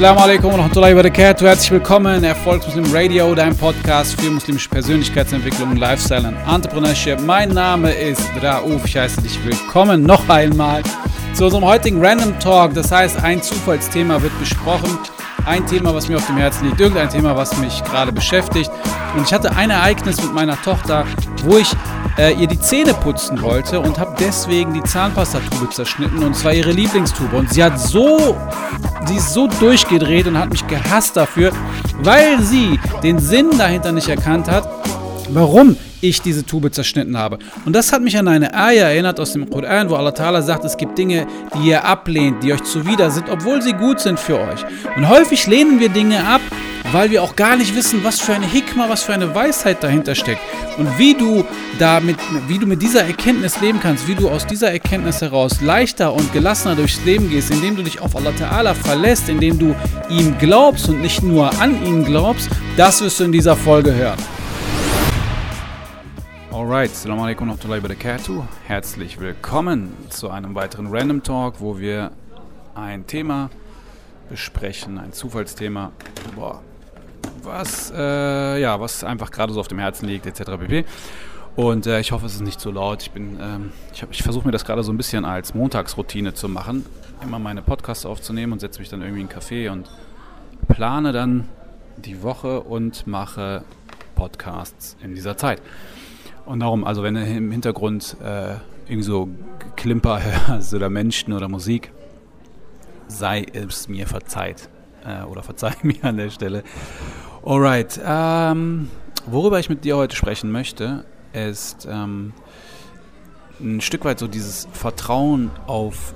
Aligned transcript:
Assalamu 0.00 0.20
alaikum 0.20 0.52
wa 0.52 0.56
rahmatullahi 0.56 0.96
wa 0.96 1.02
barakatuh. 1.02 1.46
Herzlich 1.46 1.72
willkommen, 1.72 2.24
Erfolgsmuslim 2.24 2.86
Radio, 2.90 3.34
dein 3.34 3.54
Podcast 3.54 4.18
für 4.18 4.30
muslimische 4.30 4.70
Persönlichkeitsentwicklung, 4.70 5.76
Lifestyle 5.76 6.26
und 6.26 6.36
Entrepreneurship. 6.50 7.20
Mein 7.20 7.50
Name 7.50 7.92
ist 7.92 8.22
Rauf. 8.42 8.82
Ich 8.86 8.96
heiße 8.96 9.20
dich 9.20 9.38
willkommen 9.44 10.02
noch 10.04 10.26
einmal 10.30 10.82
zu 11.34 11.44
unserem 11.44 11.66
heutigen 11.66 12.02
Random 12.02 12.32
Talk. 12.40 12.72
Das 12.72 12.90
heißt, 12.90 13.22
ein 13.22 13.42
Zufallsthema 13.42 14.22
wird 14.22 14.32
besprochen. 14.40 14.96
Ein 15.44 15.66
Thema, 15.66 15.94
was 15.94 16.08
mir 16.08 16.16
auf 16.16 16.26
dem 16.26 16.38
Herzen 16.38 16.68
liegt, 16.68 16.80
irgendein 16.80 17.10
Thema, 17.10 17.36
was 17.36 17.54
mich 17.58 17.84
gerade 17.84 18.10
beschäftigt. 18.10 18.70
Und 19.14 19.26
ich 19.26 19.34
hatte 19.34 19.54
ein 19.54 19.68
Ereignis 19.68 20.16
mit 20.22 20.32
meiner 20.32 20.56
Tochter, 20.62 21.04
wo 21.44 21.58
ich 21.58 21.68
äh, 22.20 22.32
ihr 22.34 22.46
die 22.46 22.60
Zähne 22.60 22.92
putzen 22.92 23.40
wollte 23.40 23.80
und 23.80 23.98
habe 23.98 24.14
deswegen 24.20 24.74
die 24.74 24.82
Zahnpastatube 24.82 25.70
zerschnitten 25.70 26.22
und 26.22 26.36
zwar 26.36 26.52
ihre 26.52 26.70
Lieblingstube. 26.70 27.34
Und 27.34 27.52
sie 27.52 27.64
hat 27.64 27.80
so, 27.80 28.36
sie 29.06 29.16
ist 29.16 29.32
so 29.32 29.46
durchgedreht 29.46 30.26
und 30.26 30.36
hat 30.36 30.50
mich 30.50 30.66
gehasst 30.66 31.16
dafür, 31.16 31.50
weil 32.02 32.40
sie 32.42 32.78
den 33.02 33.18
Sinn 33.18 33.56
dahinter 33.56 33.92
nicht 33.92 34.08
erkannt 34.08 34.50
hat, 34.50 34.68
warum 35.30 35.76
ich 36.02 36.20
diese 36.20 36.44
Tube 36.44 36.72
zerschnitten 36.72 37.16
habe. 37.16 37.38
Und 37.64 37.74
das 37.74 37.92
hat 37.92 38.02
mich 38.02 38.18
an 38.18 38.28
eine 38.28 38.52
Ayah 38.54 38.88
erinnert 38.88 39.18
aus 39.20 39.32
dem 39.32 39.48
Koran, 39.48 39.88
wo 39.88 39.94
Allah 39.94 40.10
Ta'ala 40.10 40.42
sagt, 40.42 40.64
es 40.64 40.76
gibt 40.76 40.98
Dinge, 40.98 41.26
die 41.54 41.68
ihr 41.68 41.84
ablehnt, 41.84 42.42
die 42.42 42.52
euch 42.52 42.62
zuwider 42.64 43.10
sind, 43.10 43.28
obwohl 43.30 43.62
sie 43.62 43.72
gut 43.72 44.00
sind 44.00 44.18
für 44.18 44.38
euch. 44.38 44.64
Und 44.96 45.08
häufig 45.08 45.46
lehnen 45.46 45.80
wir 45.80 45.88
Dinge 45.88 46.26
ab, 46.26 46.40
weil 46.92 47.10
wir 47.10 47.22
auch 47.22 47.36
gar 47.36 47.56
nicht 47.56 47.74
wissen, 47.74 48.02
was 48.02 48.20
für 48.20 48.34
eine 48.34 48.46
Hikma, 48.46 48.88
was 48.88 49.04
für 49.04 49.12
eine 49.12 49.34
Weisheit 49.34 49.82
dahinter 49.82 50.14
steckt. 50.14 50.40
Und 50.76 50.98
wie 50.98 51.14
du 51.14 51.44
damit, 51.78 52.16
wie 52.48 52.58
du 52.58 52.66
mit 52.66 52.82
dieser 52.82 53.04
Erkenntnis 53.04 53.60
leben 53.60 53.78
kannst, 53.80 54.08
wie 54.08 54.14
du 54.14 54.28
aus 54.28 54.46
dieser 54.46 54.72
Erkenntnis 54.72 55.20
heraus 55.20 55.60
leichter 55.60 56.12
und 56.12 56.32
gelassener 56.32 56.74
durchs 56.74 57.04
Leben 57.04 57.30
gehst, 57.30 57.50
indem 57.50 57.76
du 57.76 57.82
dich 57.82 58.00
auf 58.00 58.16
Allah 58.16 58.30
Ta'ala 58.30 58.74
verlässt, 58.74 59.28
indem 59.28 59.58
du 59.58 59.76
ihm 60.08 60.36
glaubst 60.38 60.88
und 60.88 61.00
nicht 61.00 61.22
nur 61.22 61.50
an 61.60 61.84
ihn 61.84 62.04
glaubst, 62.04 62.50
das 62.76 63.00
wirst 63.00 63.20
du 63.20 63.24
in 63.24 63.32
dieser 63.32 63.56
Folge 63.56 63.94
hören. 63.94 64.18
Alright, 66.52 66.90
Assalamu 66.90 67.22
alaikum 67.22 67.48
wa 67.48 67.54
rahmatullahi 67.54 67.82
wa. 67.82 68.48
Herzlich 68.66 69.20
willkommen 69.20 69.92
zu 70.08 70.30
einem 70.30 70.54
weiteren 70.54 70.88
Random 70.88 71.22
Talk, 71.22 71.60
wo 71.60 71.78
wir 71.78 72.10
ein 72.74 73.06
Thema 73.06 73.50
besprechen, 74.28 74.98
ein 74.98 75.12
Zufallsthema, 75.12 75.92
boah, 76.36 76.62
was, 77.42 77.92
äh, 77.94 78.60
ja, 78.60 78.80
was 78.80 79.04
einfach 79.04 79.30
gerade 79.30 79.52
so 79.52 79.60
auf 79.60 79.68
dem 79.68 79.78
Herzen 79.78 80.06
liegt, 80.06 80.26
etc. 80.26 80.52
pp. 80.58 80.84
Und 81.56 81.86
äh, 81.86 82.00
ich 82.00 82.12
hoffe, 82.12 82.26
es 82.26 82.34
ist 82.34 82.42
nicht 82.42 82.60
zu 82.60 82.70
laut. 82.70 83.02
Ich 83.02 83.10
ähm, 83.16 83.72
ich, 83.92 84.04
ich 84.10 84.22
versuche 84.22 84.46
mir 84.46 84.52
das 84.52 84.64
gerade 84.64 84.82
so 84.82 84.92
ein 84.92 84.96
bisschen 84.96 85.24
als 85.24 85.54
Montagsroutine 85.54 86.34
zu 86.34 86.48
machen, 86.48 86.86
immer 87.22 87.38
meine 87.38 87.62
Podcasts 87.62 88.06
aufzunehmen 88.06 88.52
und 88.52 88.60
setze 88.60 88.78
mich 88.78 88.88
dann 88.88 89.02
irgendwie 89.02 89.22
in 89.22 89.28
einen 89.28 89.38
Café 89.38 89.70
und 89.70 89.88
plane 90.68 91.12
dann 91.12 91.48
die 91.96 92.22
Woche 92.22 92.60
und 92.60 93.06
mache 93.06 93.64
Podcasts 94.14 94.96
in 95.02 95.14
dieser 95.14 95.36
Zeit. 95.36 95.60
Und 96.46 96.60
darum, 96.60 96.84
also 96.84 97.02
wenn 97.02 97.14
du 97.14 97.24
im 97.24 97.50
Hintergrund 97.50 98.16
äh, 98.22 98.54
irgendwie 98.86 99.02
so 99.02 99.28
Klimper 99.76 100.20
hörst 100.48 100.72
oder 100.74 100.88
Menschen 100.88 101.32
oder 101.32 101.48
Musik, 101.48 101.92
sei 103.08 103.44
es 103.52 103.88
mir 103.88 104.06
verzeiht. 104.06 104.68
Äh, 105.04 105.24
oder 105.24 105.42
verzeih 105.42 105.74
mir 105.82 106.02
an 106.04 106.16
der 106.16 106.30
Stelle. 106.30 106.62
Alright, 107.42 107.98
ähm, 108.04 108.90
worüber 109.24 109.58
ich 109.58 109.70
mit 109.70 109.84
dir 109.86 109.96
heute 109.96 110.14
sprechen 110.14 110.52
möchte, 110.52 111.06
ist 111.32 111.88
ähm, 111.90 112.34
ein 113.58 113.80
Stück 113.80 114.04
weit 114.04 114.18
so 114.18 114.28
dieses 114.28 114.68
Vertrauen 114.74 115.50
auf, 115.66 116.14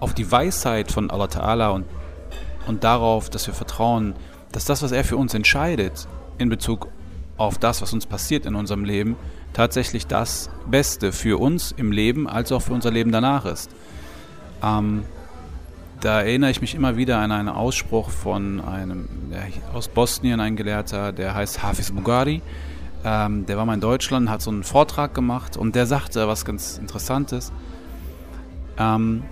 auf 0.00 0.14
die 0.14 0.28
Weisheit 0.32 0.90
von 0.90 1.10
Allah 1.10 1.26
Ta'ala 1.26 1.70
und, 1.70 1.86
und 2.66 2.82
darauf, 2.82 3.30
dass 3.30 3.46
wir 3.46 3.54
vertrauen, 3.54 4.14
dass 4.50 4.64
das, 4.64 4.82
was 4.82 4.90
er 4.90 5.04
für 5.04 5.16
uns 5.16 5.32
entscheidet, 5.32 6.08
in 6.38 6.48
Bezug 6.48 6.88
auf 7.36 7.56
das, 7.58 7.80
was 7.80 7.92
uns 7.92 8.06
passiert 8.06 8.44
in 8.44 8.56
unserem 8.56 8.84
Leben, 8.84 9.14
tatsächlich 9.52 10.08
das 10.08 10.50
Beste 10.66 11.12
für 11.12 11.38
uns 11.40 11.70
im 11.70 11.92
Leben 11.92 12.28
als 12.28 12.50
auch 12.50 12.62
für 12.62 12.72
unser 12.72 12.90
Leben 12.90 13.12
danach 13.12 13.44
ist. 13.44 13.70
Ähm, 14.60 15.04
da 16.04 16.20
erinnere 16.20 16.50
ich 16.50 16.60
mich 16.60 16.74
immer 16.74 16.98
wieder 16.98 17.18
an 17.18 17.32
einen 17.32 17.48
Ausspruch 17.48 18.10
von 18.10 18.60
einem 18.60 19.08
aus 19.72 19.88
Bosnien, 19.88 20.38
ein 20.38 20.54
Gelehrter, 20.54 21.12
der 21.12 21.34
heißt 21.34 21.62
Hafiz 21.62 21.92
Bugari. 21.92 22.42
Ähm, 23.04 23.46
der 23.46 23.56
war 23.56 23.64
mal 23.64 23.72
in 23.72 23.80
Deutschland, 23.80 24.28
hat 24.28 24.42
so 24.42 24.50
einen 24.50 24.64
Vortrag 24.64 25.14
gemacht 25.14 25.56
und 25.56 25.74
der 25.74 25.86
sagte 25.86 26.28
was 26.28 26.44
ganz 26.44 26.76
Interessantes. 26.76 27.52
Ähm, 28.78 29.22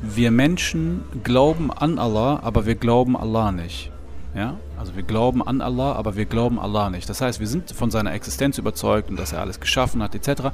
wir 0.00 0.30
Menschen 0.30 1.02
glauben 1.24 1.72
an 1.72 1.98
Allah, 1.98 2.40
aber 2.44 2.64
wir 2.64 2.76
glauben 2.76 3.16
Allah 3.16 3.50
nicht. 3.50 3.90
Ja? 4.36 4.54
Also 4.78 4.94
wir 4.94 5.02
glauben 5.02 5.42
an 5.42 5.60
Allah, 5.60 5.92
aber 5.92 6.16
wir 6.16 6.24
glauben 6.24 6.58
Allah 6.58 6.88
nicht. 6.88 7.08
Das 7.08 7.20
heißt, 7.20 7.40
wir 7.40 7.48
sind 7.48 7.72
von 7.72 7.90
seiner 7.90 8.12
Existenz 8.12 8.58
überzeugt 8.58 9.10
und 9.10 9.18
dass 9.18 9.32
er 9.32 9.40
alles 9.40 9.58
geschaffen 9.58 10.02
hat, 10.02 10.14
etc. 10.14 10.50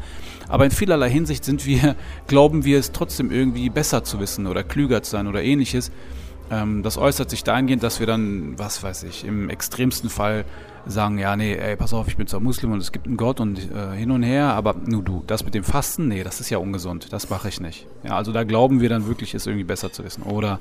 Aber 0.49 0.65
in 0.65 0.71
vielerlei 0.71 1.11
Hinsicht 1.11 1.45
sind 1.45 1.67
wir, 1.67 1.95
glauben 2.27 2.65
wir 2.65 2.79
es 2.79 2.93
trotzdem 2.93 3.31
irgendwie 3.31 3.69
besser 3.69 4.03
zu 4.03 4.21
wissen 4.21 4.47
oder 4.47 4.62
klüger 4.62 5.03
zu 5.03 5.11
sein 5.11 5.27
oder 5.27 5.43
ähnliches. 5.43 5.91
Ähm, 6.50 6.82
das 6.82 6.99
äußert 6.99 7.31
sich 7.31 7.44
dahingehend, 7.44 7.82
dass 7.82 8.00
wir 8.00 8.06
dann, 8.06 8.59
was 8.59 8.82
weiß 8.82 9.05
ich, 9.05 9.25
im 9.25 9.49
extremsten 9.49 10.10
Fall 10.10 10.44
sagen, 10.87 11.19
ja, 11.19 11.34
nee, 11.37 11.55
ey, 11.55 11.77
pass 11.77 11.94
auf, 11.94 12.09
ich 12.09 12.16
bin 12.16 12.27
zwar 12.27 12.41
Muslim 12.41 12.72
und 12.72 12.81
es 12.81 12.93
gibt 12.93 13.06
einen 13.06 13.16
Gott 13.16 13.41
und 13.41 13.59
äh, 13.59 13.97
hin 13.97 14.10
und 14.10 14.22
her, 14.22 14.53
aber 14.53 14.75
nur 14.84 15.03
du, 15.03 15.25
das 15.27 15.44
mit 15.44 15.55
dem 15.55 15.65
Fasten, 15.65 16.09
nee, 16.09 16.22
das 16.22 16.41
ist 16.41 16.50
ja 16.50 16.59
ungesund, 16.59 17.12
das 17.12 17.31
mache 17.31 17.49
ich 17.49 17.60
nicht. 17.60 17.87
Ja, 18.03 18.16
also 18.16 18.32
da 18.32 18.44
glauben 18.44 18.81
wir 18.81 18.88
dann 18.88 19.06
wirklich, 19.06 19.34
es 19.34 19.47
irgendwie 19.47 19.65
besser 19.65 19.93
zu 19.93 20.05
wissen. 20.05 20.22
Oder 20.22 20.59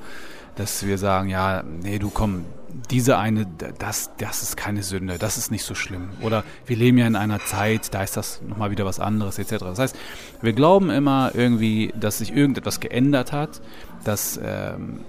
dass 0.56 0.86
wir 0.86 0.98
sagen, 0.98 1.28
ja, 1.28 1.62
nee, 1.82 1.98
du 1.98 2.10
komm, 2.10 2.44
diese 2.90 3.18
eine, 3.18 3.46
das, 3.78 4.10
das 4.18 4.42
ist 4.42 4.56
keine 4.56 4.82
Sünde, 4.82 5.18
das 5.18 5.36
ist 5.36 5.50
nicht 5.50 5.64
so 5.64 5.74
schlimm. 5.74 6.10
Oder 6.22 6.44
wir 6.66 6.76
leben 6.76 6.98
ja 6.98 7.06
in 7.06 7.16
einer 7.16 7.44
Zeit, 7.44 7.92
da 7.92 8.02
ist 8.02 8.16
das 8.16 8.40
nochmal 8.48 8.70
wieder 8.70 8.84
was 8.84 9.00
anderes, 9.00 9.38
etc. 9.38 9.58
Das 9.60 9.78
heißt, 9.78 9.96
wir 10.40 10.52
glauben 10.52 10.90
immer 10.90 11.32
irgendwie, 11.34 11.92
dass 11.98 12.18
sich 12.18 12.34
irgendetwas 12.34 12.80
geändert 12.80 13.32
hat, 13.32 13.60
dass 14.04 14.40
ähm, 14.42 15.00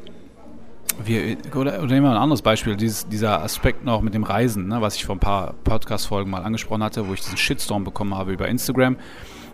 wir, 1.04 1.38
oder, 1.56 1.82
oder 1.82 1.94
nehmen 1.94 2.06
wir 2.06 2.12
ein 2.12 2.18
anderes 2.18 2.42
Beispiel, 2.42 2.76
dieses, 2.76 3.08
dieser 3.08 3.42
Aspekt 3.44 3.84
noch 3.84 4.02
mit 4.02 4.14
dem 4.14 4.24
Reisen, 4.24 4.68
ne, 4.68 4.82
was 4.82 4.96
ich 4.96 5.06
vor 5.06 5.16
ein 5.16 5.20
paar 5.20 5.54
Podcast-Folgen 5.64 6.30
mal 6.30 6.44
angesprochen 6.44 6.84
hatte, 6.84 7.08
wo 7.08 7.14
ich 7.14 7.22
diesen 7.22 7.38
Shitstorm 7.38 7.84
bekommen 7.84 8.16
habe 8.16 8.32
über 8.32 8.48
Instagram 8.48 8.98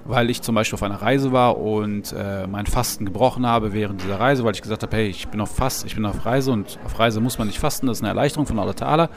weil 0.05 0.29
ich 0.29 0.41
zum 0.41 0.55
Beispiel 0.55 0.75
auf 0.75 0.83
einer 0.83 1.01
Reise 1.01 1.31
war 1.31 1.57
und 1.57 2.13
äh, 2.17 2.47
mein 2.47 2.65
Fasten 2.65 3.05
gebrochen 3.05 3.45
habe 3.45 3.73
während 3.73 4.01
dieser 4.01 4.19
Reise, 4.19 4.43
weil 4.43 4.53
ich 4.53 4.61
gesagt 4.61 4.83
habe, 4.83 4.95
hey, 4.95 5.07
ich 5.07 5.27
bin 5.27 5.41
auf 5.41 5.55
Fast, 5.55 5.85
ich 5.85 5.95
bin 5.95 6.05
auf 6.05 6.25
Reise 6.25 6.51
und 6.51 6.79
auf 6.85 6.97
Reise 6.99 7.21
muss 7.21 7.37
man 7.37 7.47
nicht 7.47 7.59
fasten, 7.59 7.87
das 7.87 7.97
ist 7.97 8.03
eine 8.03 8.09
Erleichterung 8.09 8.45
von 8.45 8.59
Allah 8.59 8.71
Ta'ala, 8.73 9.09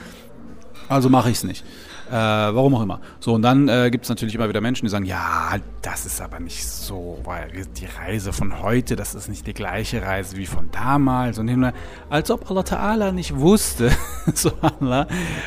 also 0.89 1.09
mache 1.09 1.31
ich 1.31 1.39
es 1.39 1.45
nicht. 1.45 1.65
Äh, 2.09 2.12
warum 2.12 2.75
auch 2.75 2.82
immer. 2.82 3.00
So, 3.19 3.32
und 3.34 3.42
dann 3.42 3.69
äh, 3.69 3.91
gibt 3.91 4.04
es 4.04 4.09
natürlich 4.10 4.34
immer 4.34 4.48
wieder 4.48 4.60
Menschen, 4.60 4.84
die 4.84 4.91
sagen, 4.91 5.06
ja, 5.06 5.54
das 5.81 6.04
ist 6.04 6.20
aber 6.20 6.38
nicht 6.38 6.66
so, 6.66 7.19
weil 7.25 7.48
die 7.78 7.87
Reise 7.87 8.32
von 8.32 8.60
heute, 8.62 8.94
das 8.94 9.15
ist 9.15 9.28
nicht 9.28 9.47
die 9.47 9.54
gleiche 9.54 10.03
Reise 10.03 10.37
wie 10.37 10.47
von 10.47 10.70
damals. 10.70 11.38
Und 11.38 11.48
hin, 11.48 11.72
als 12.10 12.31
ob 12.31 12.50
Allah 12.50 12.60
Ta'ala 12.60 13.12
nicht 13.12 13.37
wusste, 13.37 13.91
Subhanallah, 14.34 15.06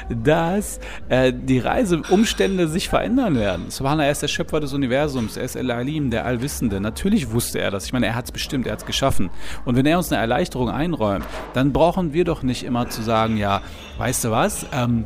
dass 0.10 0.80
äh, 1.10 1.32
die 1.32 1.60
Reiseumstände 1.60 2.68
sich 2.68 2.90
verändern 2.90 3.36
werden. 3.36 3.70
Subhanallah, 3.70 4.06
er 4.06 4.12
ist 4.12 4.24
der 4.24 4.28
Schöpfer 4.28 4.60
des 4.60 4.74
Universums, 4.74 5.38
er 5.38 5.44
ist 5.44 5.56
El-Alim, 5.56 6.10
der 6.10 6.26
Allwissende. 6.26 6.80
Natürlich 6.80 7.32
wusste 7.32 7.60
er 7.60 7.70
das. 7.70 7.86
Ich 7.86 7.94
meine, 7.94 8.08
er 8.08 8.16
hat 8.16 8.26
es 8.26 8.32
bestimmt, 8.32 8.66
er 8.66 8.74
hat 8.74 8.80
es 8.80 8.86
geschaffen. 8.86 9.30
Und 9.66 9.76
wenn 9.76 9.86
er 9.86 9.98
uns 9.98 10.12
eine 10.12 10.20
Erleichterung 10.22 10.70
einräumt, 10.70 11.26
dann 11.54 11.72
brauchen 11.72 12.14
wir 12.14 12.26
doch 12.26 12.42
nicht 12.42 12.64
immer 12.64 12.90
zu 12.90 13.04
sagen, 13.04 13.38
ja, 13.38 13.62
weißt 14.00 14.26
du 14.26 14.32
was, 14.32 14.66
ähm, 14.74 15.06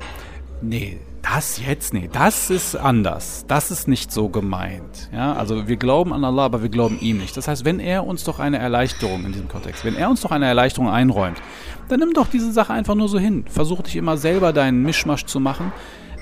nee, 0.61 0.99
das 1.21 1.59
jetzt, 1.59 1.93
nee, 1.93 2.09
das 2.11 2.49
ist 2.49 2.75
anders. 2.75 3.45
Das 3.47 3.71
ist 3.71 3.87
nicht 3.87 4.11
so 4.11 4.29
gemeint. 4.29 5.09
Ja, 5.13 5.33
also 5.33 5.67
wir 5.67 5.77
glauben 5.77 6.13
an 6.13 6.23
Allah, 6.23 6.45
aber 6.45 6.61
wir 6.61 6.69
glauben 6.69 6.99
ihm 6.99 7.19
nicht. 7.19 7.37
Das 7.37 7.47
heißt, 7.47 7.63
wenn 7.65 7.79
er 7.79 8.05
uns 8.05 8.23
doch 8.23 8.39
eine 8.39 8.57
Erleichterung 8.57 9.25
in 9.25 9.31
diesem 9.31 9.47
Kontext, 9.47 9.85
wenn 9.85 9.95
er 9.95 10.09
uns 10.09 10.21
doch 10.21 10.31
eine 10.31 10.45
Erleichterung 10.45 10.89
einräumt, 10.89 11.41
dann 11.89 11.99
nimm 11.99 12.13
doch 12.13 12.27
diese 12.27 12.51
Sache 12.51 12.73
einfach 12.73 12.95
nur 12.95 13.07
so 13.07 13.19
hin. 13.19 13.45
Versuch 13.47 13.81
dich 13.81 13.95
immer 13.95 14.17
selber 14.17 14.53
deinen 14.53 14.83
Mischmasch 14.83 15.25
zu 15.25 15.39
machen. 15.39 15.71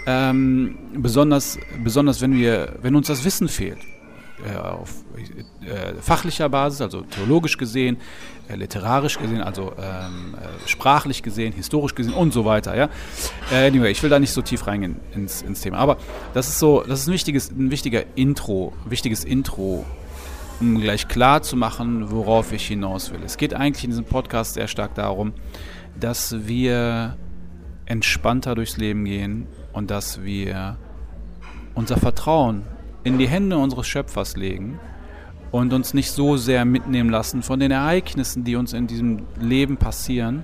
Ähm, 0.06 0.78
besonders, 0.94 1.58
besonders 1.84 2.22
wenn 2.22 2.34
wir, 2.34 2.76
wenn 2.82 2.96
uns 2.96 3.08
das 3.08 3.24
Wissen 3.24 3.48
fehlt. 3.48 3.80
Äh, 4.46 4.56
auf 4.56 5.04
äh, 5.62 5.96
fachlicher 6.00 6.48
Basis, 6.48 6.80
also 6.80 7.02
theologisch 7.02 7.58
gesehen, 7.58 7.98
äh, 8.48 8.56
literarisch 8.56 9.20
gesehen, 9.20 9.42
also 9.42 9.74
ähm, 9.78 10.36
äh, 10.36 10.68
sprachlich 10.68 11.24
gesehen, 11.24 11.52
historisch 11.52 11.94
gesehen 11.94 12.14
und 12.14 12.32
so 12.32 12.46
weiter. 12.46 12.74
Ja? 12.78 12.90
Äh, 13.52 13.68
anyway, 13.68 13.92
ich 13.92 14.02
will 14.02 14.10
da 14.10 14.18
nicht 14.18 14.32
so 14.32 14.42
tief 14.42 14.66
reingehen 14.66 15.02
ins, 15.14 15.42
ins 15.42 15.60
Thema. 15.60 15.80
Aber 15.80 15.98
das 16.34 16.48
ist 16.48 16.60
so, 16.60 16.84
das 16.88 17.02
ist 17.02 17.08
ein 17.08 17.14
wichtiges, 17.14 17.52
ein 17.52 17.70
wichtiger 17.70 18.04
Intro, 18.16 18.72
wichtiges 18.86 19.26
Intro, 19.26 19.86
um 20.62 20.80
gleich 20.80 21.10
klar 21.10 21.42
zu 21.42 21.58
machen, 21.58 22.10
worauf 22.10 22.54
ich 22.54 22.66
hinaus 22.66 23.12
will. 23.12 23.20
Es 23.26 23.36
geht 23.36 23.54
eigentlich 23.54 23.84
in 23.84 23.90
diesem 23.90 24.06
Podcast 24.06 24.54
sehr 24.54 24.70
stark 24.70 24.96
darum, 24.96 25.34
dass 26.00 26.48
wir 26.48 27.18
entspannter 27.86 28.56
durchs 28.56 28.78
Leben 28.78 29.04
gehen 29.04 29.48
und 29.74 29.92
dass 29.92 30.24
wir 30.24 30.78
unser 31.76 31.98
Vertrauen 31.98 32.64
in 33.04 33.18
die 33.18 33.28
Hände 33.28 33.58
unseres 33.58 33.88
Schöpfers 33.88 34.36
legen 34.36 34.80
und 35.52 35.74
uns 35.74 35.94
nicht 35.94 36.12
so 36.12 36.38
sehr 36.38 36.66
mitnehmen 36.66 37.10
lassen 37.10 37.42
von 37.42 37.60
den 37.60 37.72
Ereignissen, 37.72 38.44
die 38.44 38.56
uns 38.56 38.74
in 38.74 38.88
diesem 38.88 39.26
Leben 39.40 39.78
passieren 39.78 40.44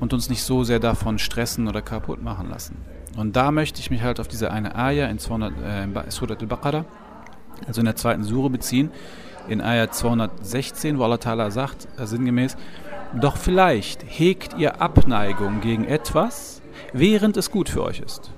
und 0.00 0.12
uns 0.12 0.28
nicht 0.28 0.42
so 0.42 0.64
sehr 0.64 0.80
davon 0.80 1.18
stressen 1.18 1.68
oder 1.68 1.82
kaputt 1.82 2.22
machen 2.22 2.48
lassen. 2.48 2.76
Und 3.16 3.36
da 3.36 3.50
möchte 3.50 3.80
ich 3.80 3.90
mich 3.90 4.02
halt 4.02 4.20
auf 4.20 4.28
diese 4.28 4.50
eine 4.50 4.74
Ayah 4.76 5.08
in, 5.08 5.18
200, 5.18 5.52
äh, 5.62 5.84
in 5.84 5.94
Surat 6.08 6.40
al-Baqarah, 6.40 6.84
also 7.66 7.80
in 7.80 7.84
der 7.84 7.96
zweiten 7.96 8.24
Sure 8.24 8.50
beziehen, 8.50 8.90
in 9.48 9.60
Ayah 9.60 9.90
216, 9.90 10.98
wo 10.98 11.04
Allah 11.04 11.16
Ta'ala 11.16 11.50
sagt, 11.50 11.88
äh, 11.98 12.06
sinngemäß, 12.06 12.56
doch 13.20 13.36
vielleicht 13.36 14.04
hegt 14.06 14.56
ihr 14.56 14.80
Abneigung 14.80 15.60
gegen 15.60 15.84
etwas, 15.84 16.62
während 16.92 17.36
es 17.36 17.50
gut 17.50 17.68
für 17.68 17.82
euch 17.82 18.00
ist. 18.00 18.32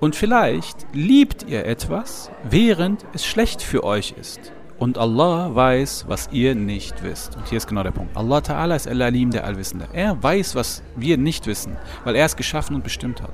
Und 0.00 0.16
vielleicht 0.16 0.86
liebt 0.92 1.48
ihr 1.48 1.66
etwas, 1.66 2.30
während 2.48 3.04
es 3.12 3.24
schlecht 3.24 3.62
für 3.62 3.84
euch 3.84 4.14
ist. 4.18 4.52
Und 4.78 4.98
Allah 4.98 5.54
weiß, 5.54 6.04
was 6.06 6.28
ihr 6.32 6.54
nicht 6.54 7.02
wisst. 7.02 7.36
Und 7.36 7.48
hier 7.48 7.56
ist 7.56 7.66
genau 7.66 7.82
der 7.82 7.92
Punkt. 7.92 8.14
Allah 8.14 8.38
Ta'ala 8.38 8.76
ist 8.76 8.86
Al-Alim, 8.86 9.30
der 9.30 9.44
Allwissende. 9.44 9.88
Er 9.92 10.22
weiß, 10.22 10.54
was 10.54 10.82
wir 10.96 11.16
nicht 11.16 11.46
wissen, 11.46 11.76
weil 12.04 12.14
er 12.14 12.26
es 12.26 12.36
geschaffen 12.36 12.76
und 12.76 12.84
bestimmt 12.84 13.22
hat. 13.22 13.32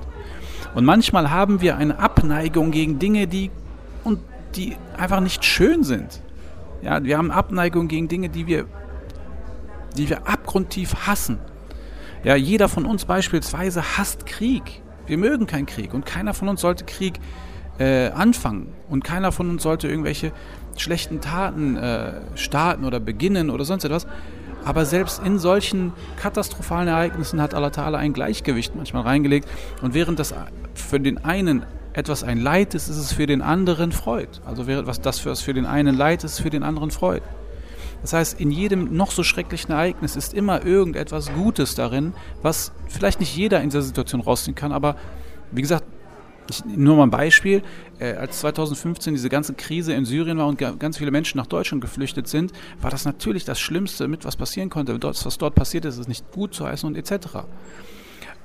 Und 0.75 0.85
manchmal 0.85 1.31
haben 1.31 1.61
wir 1.61 1.77
eine 1.77 1.99
Abneigung 1.99 2.71
gegen 2.71 2.99
Dinge, 2.99 3.27
die, 3.27 3.51
und 4.05 4.21
die 4.55 4.77
einfach 4.97 5.21
nicht 5.21 5.45
schön 5.45 5.83
sind. 5.83 6.21
Ja, 6.83 7.03
wir 7.03 7.19
haben 7.19 7.31
Abneigung 7.31 7.89
gegen 7.89 8.09
Dinge, 8.09 8.29
die 8.29 8.47
wir, 8.47 8.67
die 9.97 10.09
wir 10.09 10.29
abgrundtief 10.29 10.95
hassen. 11.07 11.39
Ja, 12.25 12.37
jeder 12.37 12.69
von 12.69 12.87
uns 12.87 13.05
beispielsweise 13.05 13.99
hasst 13.99 14.27
Krieg. 14.27 14.82
Wir 15.07 15.19
mögen 15.19 15.47
keinen 15.47 15.67
Krieg 15.67 15.95
und 15.95 16.07
keiner 16.07 16.35
von 16.35 16.49
uns 16.49 16.61
sollte 16.61 16.85
Krieg 16.85 17.19
äh, 17.79 18.11
anfangen 18.11 18.69
und 18.89 19.05
keiner 19.05 19.33
von 19.33 19.49
uns 19.51 19.63
sollte 19.63 19.89
irgendwelche 19.89 20.33
schlechten 20.77 21.21
Taten 21.21 21.77
äh, 21.77 22.21
starten 22.35 22.85
oder 22.85 23.01
beginnen 23.01 23.51
oder 23.51 23.65
sonst 23.65 23.85
etwas. 23.85 24.07
Aber 24.65 24.85
selbst 24.85 25.21
in 25.25 25.39
solchen 25.39 25.93
katastrophalen 26.17 26.87
Ereignissen 26.87 27.41
hat 27.41 27.53
Allah 27.55 27.69
Ta'ala 27.69 27.97
ein 27.97 28.13
Gleichgewicht 28.13 28.77
manchmal 28.77 29.03
reingelegt. 29.03 29.49
Und 29.83 29.93
während 29.95 30.21
das 30.21 30.35
für 30.75 31.01
den 31.01 31.25
einen 31.25 31.65
etwas 31.95 32.23
ein 32.23 32.41
Leid 32.41 32.75
ist, 32.75 32.89
ist 32.89 32.97
es 32.97 33.13
für 33.13 33.27
den 33.27 33.43
anderen 33.43 33.93
Freud. 33.93 34.29
Also 34.47 34.67
während 34.67 34.87
was 34.87 35.01
das 35.01 35.19
für, 35.19 35.35
für 35.35 35.53
den 35.53 35.67
einen 35.67 35.97
Leid 35.97 36.25
ist, 36.25 36.35
ist 36.35 36.41
für 36.41 36.51
den 36.51 36.63
anderen 36.63 36.91
Freud. 36.91 37.23
Das 38.03 38.13
heißt, 38.13 38.41
in 38.41 38.51
jedem 38.51 38.95
noch 38.97 39.11
so 39.11 39.23
schrecklichen 39.23 39.73
Ereignis 39.73 40.17
ist 40.17 40.35
immer 40.35 40.65
irgendetwas 40.65 41.33
Gutes 41.33 41.75
darin, 41.75 42.13
was 42.43 42.73
vielleicht 42.89 43.21
nicht 43.21 43.35
jeder 43.35 43.61
in 43.61 43.71
dieser 43.71 43.83
Situation 43.83 44.21
rausziehen 44.21 44.55
kann, 44.55 44.73
aber 44.73 44.97
wie 45.53 45.63
gesagt, 45.63 45.85
ich, 46.51 46.65
nur 46.65 46.97
mal 46.97 47.05
ein 47.05 47.11
Beispiel. 47.11 47.63
Äh, 47.99 48.15
als 48.15 48.41
2015 48.41 49.15
diese 49.15 49.29
ganze 49.29 49.55
Krise 49.55 49.93
in 49.93 50.05
Syrien 50.05 50.39
war 50.39 50.47
und 50.47 50.59
ganz 50.59 50.99
viele 50.99 51.11
Menschen 51.11 51.39
nach 51.39 51.47
Deutschland 51.47 51.81
geflüchtet 51.81 52.29
sind, 52.29 52.53
war 52.81 52.91
das 52.91 53.05
natürlich 53.05 53.45
das 53.45 53.61
Schlimmste 53.61 54.09
mit, 54.09 54.25
was 54.25 54.37
passieren 54.37 54.71
konnte. 54.71 54.99
Das, 54.99 55.25
was 55.25 55.39
dort 55.39 55.55
passiert 55.55 55.85
ist, 55.85 55.99
ist 55.99 56.09
nicht 56.09 56.31
gut 56.33 56.55
zu 56.55 56.67
heißen 56.67 56.87
und 56.87 56.97
etc. 56.97 57.45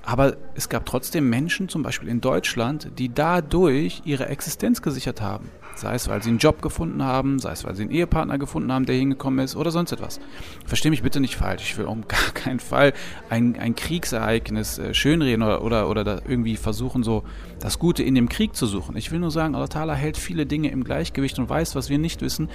Aber 0.03 0.37
es 0.55 0.69
gab 0.69 0.85
trotzdem 0.85 1.29
Menschen, 1.29 1.69
zum 1.69 1.83
Beispiel 1.83 2.07
in 2.07 2.21
Deutschland, 2.21 2.91
die 2.97 3.13
dadurch 3.13 4.03
ihre 4.05 4.27
Existenz 4.27 4.81
gesichert 4.81 5.21
haben. 5.21 5.49
Sei 5.77 5.93
es, 5.93 6.07
weil 6.07 6.23
sie 6.23 6.29
einen 6.29 6.39
Job 6.39 6.63
gefunden 6.63 7.03
haben, 7.03 7.37
sei 7.37 7.51
es, 7.51 7.63
weil 7.63 7.75
sie 7.75 7.83
einen 7.83 7.91
Ehepartner 7.91 8.39
gefunden 8.39 8.71
haben, 8.71 8.85
der 8.85 8.95
hingekommen 8.95 9.45
ist 9.45 9.55
oder 9.55 9.69
sonst 9.69 9.91
etwas. 9.91 10.19
Verstehe 10.65 10.89
mich 10.89 11.03
bitte 11.03 11.19
nicht 11.19 11.35
falsch. 11.35 11.61
Ich 11.63 11.77
will 11.77 11.85
um 11.85 12.01
gar 12.07 12.31
keinen 12.33 12.59
Fall 12.59 12.93
ein, 13.29 13.57
ein 13.59 13.75
Kriegsereignis 13.75 14.79
äh, 14.79 14.95
schönreden 14.95 15.43
oder, 15.43 15.63
oder, 15.63 15.87
oder 15.89 16.21
irgendwie 16.27 16.57
versuchen, 16.57 17.03
so 17.03 17.23
das 17.59 17.77
Gute 17.77 18.01
in 18.01 18.15
dem 18.15 18.27
Krieg 18.27 18.55
zu 18.55 18.65
suchen. 18.65 18.97
Ich 18.97 19.11
will 19.11 19.19
nur 19.19 19.29
sagen, 19.29 19.53
Allah 19.53 19.67
Ta'ala 19.67 19.93
hält 19.93 20.17
viele 20.17 20.47
Dinge 20.47 20.71
im 20.71 20.83
Gleichgewicht 20.83 21.37
und 21.37 21.47
weiß, 21.47 21.75
was 21.75 21.89
wir 21.89 21.99
nicht 21.99 22.21
wissen. 22.21 22.49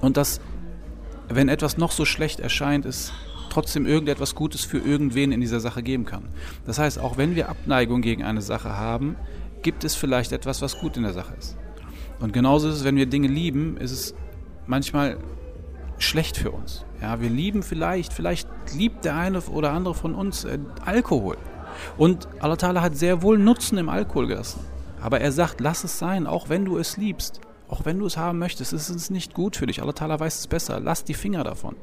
Und 0.00 0.16
dass, 0.16 0.40
wenn 1.28 1.48
etwas 1.48 1.78
noch 1.78 1.92
so 1.92 2.04
schlecht 2.04 2.40
erscheint, 2.40 2.86
ist 2.86 3.12
trotzdem 3.50 3.86
irgendetwas 3.86 4.34
Gutes 4.34 4.64
für 4.64 4.78
irgendwen 4.78 5.30
in 5.30 5.40
dieser 5.40 5.60
Sache 5.60 5.82
geben 5.82 6.04
kann. 6.04 6.24
Das 6.64 6.78
heißt, 6.78 6.98
auch 6.98 7.16
wenn 7.16 7.36
wir 7.36 7.48
Abneigung 7.48 8.02
gegen 8.02 8.24
eine 8.24 8.42
Sache 8.42 8.76
haben, 8.76 9.16
gibt 9.62 9.84
es 9.84 9.94
vielleicht 9.94 10.32
etwas, 10.32 10.60
was 10.60 10.78
gut 10.78 10.96
in 10.96 11.04
der 11.04 11.12
Sache 11.12 11.34
ist. 11.38 11.56
Und 12.20 12.32
genauso 12.32 12.68
ist 12.68 12.76
es, 12.76 12.84
wenn 12.84 12.96
wir 12.96 13.06
Dinge 13.06 13.28
lieben, 13.28 13.76
ist 13.76 13.92
es 13.92 14.14
manchmal 14.66 15.18
schlecht 15.98 16.36
für 16.36 16.50
uns. 16.50 16.84
Ja, 17.00 17.20
wir 17.20 17.30
lieben 17.30 17.62
vielleicht, 17.62 18.12
vielleicht 18.12 18.48
liebt 18.74 19.04
der 19.04 19.16
eine 19.16 19.40
oder 19.40 19.72
andere 19.72 19.94
von 19.94 20.14
uns 20.14 20.44
äh, 20.44 20.58
Alkohol. 20.84 21.36
Und 21.98 22.26
Allah 22.40 22.82
hat 22.82 22.96
sehr 22.96 23.22
wohl 23.22 23.38
Nutzen 23.38 23.78
im 23.78 23.88
Alkohol 23.88 24.28
gelassen. 24.28 24.60
Aber 25.00 25.20
er 25.20 25.30
sagt, 25.30 25.60
lass 25.60 25.84
es 25.84 25.98
sein, 25.98 26.26
auch 26.26 26.48
wenn 26.48 26.64
du 26.64 26.78
es 26.78 26.96
liebst. 26.96 27.40
Auch 27.68 27.84
wenn 27.84 27.98
du 27.98 28.06
es 28.06 28.16
haben 28.16 28.38
möchtest, 28.38 28.72
ist 28.72 28.88
es 28.88 29.10
nicht 29.10 29.34
gut 29.34 29.56
für 29.56 29.66
dich. 29.66 29.82
Allah 29.82 30.20
weiß 30.20 30.38
es 30.38 30.46
besser. 30.46 30.80
Lass 30.80 31.04
die 31.04 31.14
Finger 31.14 31.44
davon. 31.44 31.76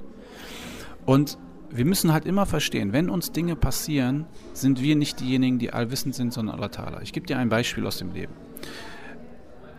Und 1.05 1.37
wir 1.69 1.85
müssen 1.85 2.13
halt 2.13 2.25
immer 2.25 2.45
verstehen, 2.45 2.93
wenn 2.93 3.09
uns 3.09 3.31
Dinge 3.31 3.55
passieren, 3.55 4.25
sind 4.53 4.81
wir 4.81 4.95
nicht 4.95 5.19
diejenigen, 5.19 5.59
die 5.59 5.73
allwissend 5.73 6.15
sind, 6.15 6.33
sondern 6.33 6.59
Allah. 6.59 7.01
Ich 7.01 7.13
gebe 7.13 7.25
dir 7.25 7.37
ein 7.37 7.49
Beispiel 7.49 7.85
aus 7.85 7.97
dem 7.97 8.13
Leben. 8.13 8.33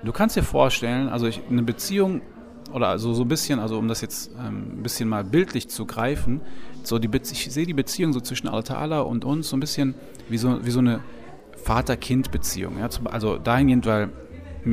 Du 0.04 0.12
kannst 0.12 0.36
dir 0.36 0.42
vorstellen, 0.42 1.08
also 1.08 1.26
ich, 1.26 1.40
eine 1.50 1.62
Beziehung 1.62 2.20
oder 2.72 2.88
also 2.88 3.14
so 3.14 3.22
ein 3.22 3.28
bisschen, 3.28 3.60
also 3.60 3.78
um 3.78 3.88
das 3.88 4.00
jetzt 4.00 4.32
ähm, 4.38 4.78
ein 4.78 4.82
bisschen 4.82 5.08
mal 5.08 5.24
bildlich 5.24 5.68
zu 5.68 5.86
greifen, 5.86 6.40
so 6.82 6.98
die 6.98 7.08
ich 7.16 7.52
sehe 7.52 7.66
die 7.66 7.74
Beziehung 7.74 8.12
so 8.12 8.20
zwischen 8.20 8.48
Allah 8.48 8.62
Ta'ala 8.62 9.00
und 9.00 9.24
uns 9.24 9.48
so 9.48 9.56
ein 9.56 9.60
bisschen 9.60 9.94
wie 10.28 10.38
so, 10.38 10.64
wie 10.64 10.70
so 10.70 10.80
eine 10.80 11.00
Vater-Kind-Beziehung. 11.56 12.78
Ja? 12.78 12.88
Also 13.04 13.38
dahingehend, 13.38 13.86
weil 13.86 14.10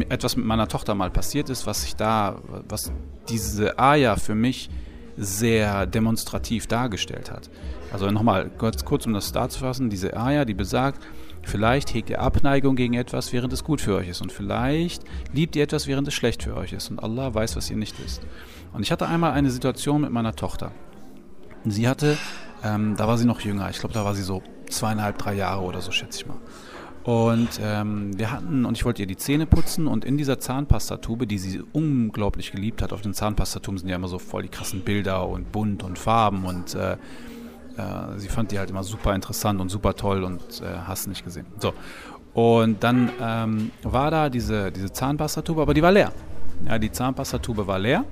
etwas 0.09 0.35
mit 0.35 0.45
meiner 0.45 0.67
Tochter 0.67 0.95
mal 0.95 1.09
passiert 1.09 1.49
ist, 1.49 1.67
was 1.67 1.83
ich 1.85 1.95
da, 1.95 2.37
was 2.67 2.91
diese 3.29 3.77
Aya 3.77 4.15
für 4.15 4.35
mich 4.35 4.69
sehr 5.17 5.85
demonstrativ 5.85 6.67
dargestellt 6.67 7.31
hat. 7.31 7.49
Also 7.91 8.09
nochmal 8.09 8.49
kurz, 8.57 8.85
kurz 8.85 9.05
um 9.05 9.13
das 9.13 9.31
darzufassen, 9.31 9.89
diese 9.89 10.15
Aya, 10.17 10.45
die 10.45 10.53
besagt, 10.53 11.03
vielleicht 11.43 11.93
hegt 11.93 12.09
ihr 12.09 12.21
Abneigung 12.21 12.75
gegen 12.75 12.93
etwas, 12.93 13.33
während 13.33 13.53
es 13.53 13.63
gut 13.63 13.81
für 13.81 13.95
euch 13.95 14.09
ist 14.09 14.21
und 14.21 14.31
vielleicht 14.31 15.03
liebt 15.33 15.55
ihr 15.55 15.63
etwas, 15.63 15.87
während 15.87 16.07
es 16.07 16.13
schlecht 16.13 16.43
für 16.43 16.55
euch 16.55 16.73
ist 16.73 16.89
und 16.91 17.01
Allah 17.01 17.33
weiß, 17.33 17.55
was 17.55 17.69
ihr 17.69 17.77
nicht 17.77 18.01
wisst. 18.03 18.21
Und 18.73 18.83
ich 18.83 18.91
hatte 18.91 19.07
einmal 19.07 19.33
eine 19.33 19.51
Situation 19.51 20.01
mit 20.01 20.11
meiner 20.11 20.35
Tochter. 20.35 20.71
Sie 21.65 21.87
hatte, 21.87 22.17
ähm, 22.63 22.95
da 22.97 23.07
war 23.07 23.17
sie 23.17 23.25
noch 23.25 23.41
jünger, 23.41 23.69
ich 23.69 23.79
glaube, 23.79 23.93
da 23.93 24.05
war 24.05 24.15
sie 24.15 24.23
so 24.23 24.41
zweieinhalb, 24.69 25.17
drei 25.17 25.35
Jahre 25.35 25.61
oder 25.61 25.81
so, 25.81 25.91
schätze 25.91 26.19
ich 26.19 26.27
mal. 26.27 26.37
Und 27.03 27.59
ähm, 27.63 28.17
wir 28.17 28.31
hatten, 28.31 28.63
und 28.65 28.77
ich 28.77 28.85
wollte 28.85 29.01
ihr 29.01 29.07
die 29.07 29.17
Zähne 29.17 29.47
putzen 29.47 29.87
und 29.87 30.05
in 30.05 30.17
dieser 30.17 30.39
Zahnpastatube, 30.39 31.25
die 31.25 31.39
sie 31.39 31.61
unglaublich 31.73 32.51
geliebt 32.51 32.81
hat, 32.83 32.93
auf 32.93 33.01
den 33.01 33.15
Zahnpastatuben 33.15 33.79
sind 33.79 33.89
ja 33.89 33.95
immer 33.95 34.07
so 34.07 34.19
voll 34.19 34.43
die 34.43 34.49
krassen 34.49 34.81
Bilder 34.81 35.27
und 35.27 35.51
bunt 35.51 35.81
und 35.81 35.97
Farben 35.97 36.45
und 36.45 36.75
äh, 36.75 36.97
äh, 37.77 38.17
sie 38.17 38.27
fand 38.27 38.51
die 38.51 38.59
halt 38.59 38.69
immer 38.69 38.83
super 38.83 39.13
interessant 39.15 39.59
und 39.61 39.69
super 39.69 39.95
toll 39.95 40.23
und 40.23 40.41
äh, 40.61 40.65
hast 40.85 41.07
nicht 41.07 41.23
gesehen. 41.23 41.45
So. 41.59 41.73
Und 42.33 42.83
dann 42.83 43.11
ähm, 43.21 43.71
war 43.83 44.09
da 44.09 44.29
diese, 44.29 44.71
diese 44.71 44.91
Zahnpastatube, 44.91 45.61
aber 45.61 45.73
die 45.73 45.81
war 45.81 45.91
leer. 45.91 46.11
Ja, 46.65 46.79
die 46.79 46.91
Zahnpastatube 46.91 47.67
war 47.67 47.79
leer 47.79 48.05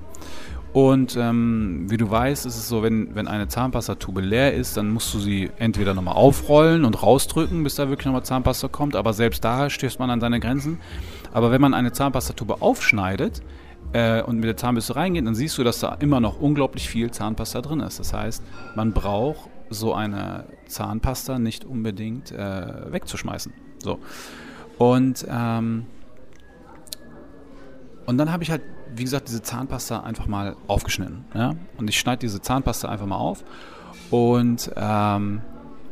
und 0.72 1.16
ähm, 1.16 1.86
wie 1.88 1.96
du 1.96 2.08
weißt, 2.08 2.46
ist 2.46 2.56
es 2.56 2.68
so, 2.68 2.82
wenn, 2.82 3.14
wenn 3.16 3.26
eine 3.26 3.48
Zahnpastatube 3.48 4.20
leer 4.20 4.54
ist, 4.54 4.76
dann 4.76 4.90
musst 4.90 5.12
du 5.12 5.18
sie 5.18 5.50
entweder 5.58 5.94
nochmal 5.94 6.14
aufrollen 6.14 6.84
und 6.84 7.02
rausdrücken, 7.02 7.64
bis 7.64 7.74
da 7.74 7.88
wirklich 7.88 8.06
nochmal 8.06 8.22
Zahnpasta 8.22 8.68
kommt. 8.68 8.94
Aber 8.94 9.12
selbst 9.12 9.42
da 9.42 9.68
stößt 9.68 9.98
man 9.98 10.10
an 10.10 10.20
seine 10.20 10.38
Grenzen. 10.38 10.78
Aber 11.32 11.50
wenn 11.50 11.60
man 11.60 11.74
eine 11.74 11.92
Zahnpastatube 11.92 12.62
aufschneidet 12.62 13.42
äh, 13.92 14.22
und 14.22 14.36
mit 14.36 14.44
der 14.44 14.56
Zahnbürste 14.56 14.96
reingeht, 14.96 15.26
dann 15.26 15.34
siehst 15.34 15.58
du, 15.58 15.64
dass 15.64 15.80
da 15.80 15.94
immer 16.00 16.20
noch 16.20 16.40
unglaublich 16.40 16.88
viel 16.88 17.10
Zahnpasta 17.10 17.60
drin 17.60 17.80
ist. 17.80 17.98
Das 17.98 18.12
heißt, 18.12 18.42
man 18.76 18.92
braucht 18.92 19.48
so 19.68 19.94
eine 19.94 20.44
Zahnpasta 20.66 21.38
nicht 21.38 21.64
unbedingt 21.64 22.32
äh, 22.32 22.92
wegzuschmeißen. 22.92 23.52
So. 23.78 23.98
Und, 24.78 25.26
ähm, 25.30 25.86
und 28.06 28.18
dann 28.18 28.32
habe 28.32 28.42
ich 28.42 28.50
halt 28.50 28.62
wie 28.94 29.04
gesagt, 29.04 29.28
diese 29.28 29.42
Zahnpasta 29.42 30.00
einfach 30.00 30.26
mal 30.26 30.56
aufgeschnitten. 30.66 31.24
Ja? 31.34 31.54
Und 31.78 31.88
ich 31.88 31.98
schneide 31.98 32.20
diese 32.20 32.40
Zahnpasta 32.40 32.88
einfach 32.88 33.06
mal 33.06 33.16
auf 33.16 33.44
und 34.10 34.70
ähm, 34.76 35.42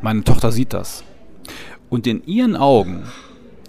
meine 0.01 0.25
Tochter 0.25 0.53
sieht 0.53 0.73
das. 0.73 1.05
Und 1.89 2.07
in 2.07 2.25
ihren 2.25 2.57
Augen 2.57 3.05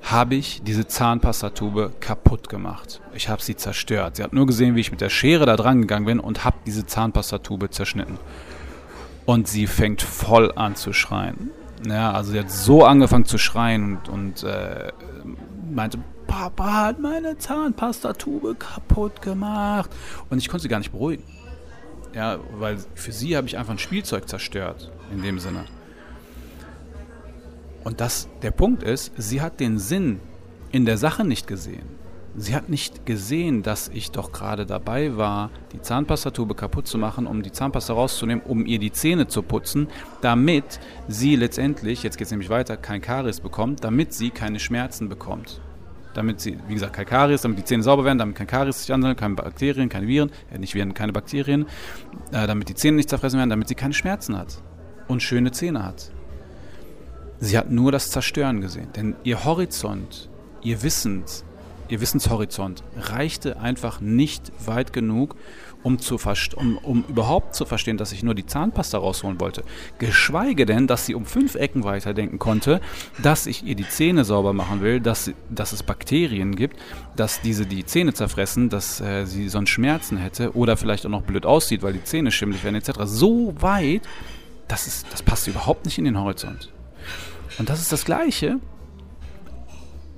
habe 0.04 0.36
ich 0.36 0.62
diese 0.64 0.88
Zahnpastatube 0.88 1.92
kaputt 2.00 2.50
gemacht. 2.50 3.02
Ich 3.14 3.30
habe 3.30 3.42
sie 3.42 3.56
zerstört. 3.56 4.16
Sie 4.16 4.24
hat 4.24 4.34
nur 4.34 4.48
gesehen, 4.48 4.76
wie 4.76 4.80
ich 4.80 4.92
mit 4.92 5.02
der 5.02 5.10
Schere 5.10 5.46
da 5.46 5.56
dran 5.56 5.82
gegangen 5.82 6.06
bin 6.06 6.20
und 6.20 6.46
habe 6.46 6.58
diese 6.66 6.86
Zahnpastatube 6.86 7.70
zerschnitten. 7.70 8.18
Und 9.26 9.48
sie 9.48 9.68
fängt 9.68 10.02
voll 10.02 10.52
an 10.56 10.76
zu 10.76 10.94
schreien. 10.94 11.52
Ja, 11.88 12.12
also 12.12 12.32
sie 12.32 12.40
hat 12.40 12.52
so 12.52 12.84
angefangen 12.86 13.26
zu 13.26 13.38
schreien 13.38 13.98
und, 13.98 14.10
und 14.10 14.44
äh, 14.44 14.92
meinte, 15.72 16.00
Papa 16.28 16.86
hat 16.86 17.00
meine 17.00 17.38
Zahnpastatube 17.38 18.56
kaputt 18.56 19.22
gemacht. 19.22 19.90
Und 20.30 20.38
ich 20.38 20.50
konnte 20.50 20.64
sie 20.64 20.70
gar 20.70 20.80
nicht 20.80 20.92
beruhigen. 20.92 21.24
Ja, 22.14 22.40
weil 22.58 22.78
für 22.96 23.12
sie 23.12 23.38
habe 23.38 23.48
ich 23.48 23.58
einfach 23.58 23.74
ein 23.74 23.80
Spielzeug 23.80 24.28
zerstört, 24.28 24.92
in 25.12 25.22
dem 25.22 25.40
Sinne. 25.40 25.66
Und 27.90 28.02
das, 28.02 28.30
der 28.44 28.52
Punkt 28.52 28.84
ist, 28.84 29.14
sie 29.18 29.42
hat 29.42 29.60
den 29.60 29.80
Sinn 29.80 30.20
in 30.72 30.86
der 30.86 31.00
Sache 31.00 31.26
nicht 31.26 31.48
gesehen. 31.48 31.88
Sie 32.36 32.54
hat 32.54 32.70
nicht 32.70 33.08
gesehen, 33.08 33.64
dass 33.64 33.88
ich 33.88 34.12
doch 34.12 34.32
gerade 34.32 34.68
dabei 34.68 35.18
war, 35.18 35.50
die 35.74 35.82
Zahnpastatube 35.82 36.54
kaputt 36.54 36.86
zu 36.86 37.00
machen, 37.00 37.26
um 37.26 37.42
die 37.42 37.52
Zahnpasta 37.52 37.94
rauszunehmen, 37.94 38.44
um 38.46 38.68
ihr 38.68 38.78
die 38.78 38.92
Zähne 38.92 39.28
zu 39.28 39.42
putzen, 39.42 39.88
damit 40.22 40.80
sie 41.08 41.36
letztendlich, 41.36 42.04
jetzt 42.04 42.20
geht 42.20 42.26
es 42.26 42.32
nämlich 42.32 42.52
weiter, 42.52 42.78
kein 42.78 43.02
Karies 43.02 43.40
bekommt, 43.40 43.84
damit 43.84 44.14
sie 44.14 44.30
keine 44.30 44.60
Schmerzen 44.60 45.10
bekommt. 45.10 45.60
Damit 46.14 46.42
sie, 46.42 46.60
wie 46.68 46.76
gesagt, 46.76 46.94
kein 46.94 47.08
Karies, 47.08 47.42
damit 47.42 47.58
die 47.58 47.64
Zähne 47.64 47.82
sauber 47.82 48.06
werden, 48.06 48.20
damit 48.20 48.36
kein 48.36 48.46
Karies 48.46 48.82
sich 48.82 48.94
ansammelt, 48.94 49.18
keine 49.18 49.34
Bakterien, 49.34 49.90
keine 49.90 50.06
Viren, 50.06 50.30
äh, 50.54 50.60
nicht 50.60 50.76
Viren, 50.76 50.94
keine 50.94 51.12
Bakterien, 51.12 51.66
äh, 52.34 52.46
damit 52.46 52.70
die 52.70 52.76
Zähne 52.76 52.98
nicht 52.98 53.10
zerfressen 53.10 53.40
werden, 53.40 53.50
damit 53.50 53.68
sie 53.68 53.74
keine 53.74 53.96
Schmerzen 53.96 54.38
hat 54.38 54.62
und 55.08 55.24
schöne 55.24 55.52
Zähne 55.52 55.84
hat. 55.84 56.12
Sie 57.40 57.58
hat 57.58 57.72
nur 57.72 57.92
das 57.92 58.12
Zerstören 58.12 58.62
gesehen, 58.62 58.90
denn 58.96 59.16
ihr 59.24 59.46
Horizont, 59.46 60.30
ihr 60.62 60.84
Wissens, 60.84 61.46
ihr 61.88 62.02
Wissenshorizont 62.02 62.84
reichte 62.98 63.60
einfach 63.60 64.02
nicht 64.02 64.52
weit 64.66 64.92
genug, 64.92 65.36
um, 65.82 66.00
zu 66.00 66.20
um, 66.58 66.78
um 66.80 67.06
überhaupt 67.08 67.56
zu 67.56 67.66
verstehen, 67.66 67.98
dass 67.98 68.12
ich 68.12 68.24
nur 68.24 68.36
die 68.36 68.46
Zahnpasta 68.46 68.98
rausholen 68.98 69.40
wollte. 69.40 69.64
Geschweige 69.98 70.66
denn, 70.66 70.88
dass 70.88 71.06
sie 71.06 71.16
um 71.16 71.26
fünf 71.26 71.56
Ecken 71.56 71.86
weiterdenken 71.86 72.40
konnte, 72.40 72.82
dass 73.22 73.48
ich 73.48 73.64
ihr 73.64 73.76
die 73.76 73.88
Zähne 73.88 74.26
sauber 74.26 74.52
machen 74.52 74.82
will, 74.82 75.00
dass, 75.00 75.32
dass 75.50 75.72
es 75.72 75.84
Bakterien 75.84 76.56
gibt, 76.56 76.78
dass 77.16 77.42
diese 77.42 77.66
die 77.66 77.86
Zähne 77.86 78.14
zerfressen, 78.14 78.70
dass 78.70 79.00
äh, 79.00 79.26
sie 79.26 79.48
sonst 79.48 79.70
Schmerzen 79.70 80.18
hätte 80.18 80.56
oder 80.56 80.76
vielleicht 80.76 81.06
auch 81.06 81.10
noch 81.10 81.24
blöd 81.24 81.46
aussieht, 81.46 81.82
weil 81.84 81.94
die 81.94 82.04
Zähne 82.04 82.32
schimmelig 82.32 82.64
werden 82.64 82.76
etc. 82.76 83.00
So 83.06 83.54
weit, 83.60 84.02
das, 84.68 84.88
ist, 84.88 85.08
das 85.12 85.24
passt 85.24 85.48
überhaupt 85.48 85.86
nicht 85.86 85.98
in 85.98 86.06
den 86.06 86.20
Horizont. 86.20 86.70
Und 87.60 87.70
das 87.70 87.82
ist 87.82 87.92
das 87.92 88.06
Gleiche, 88.06 88.60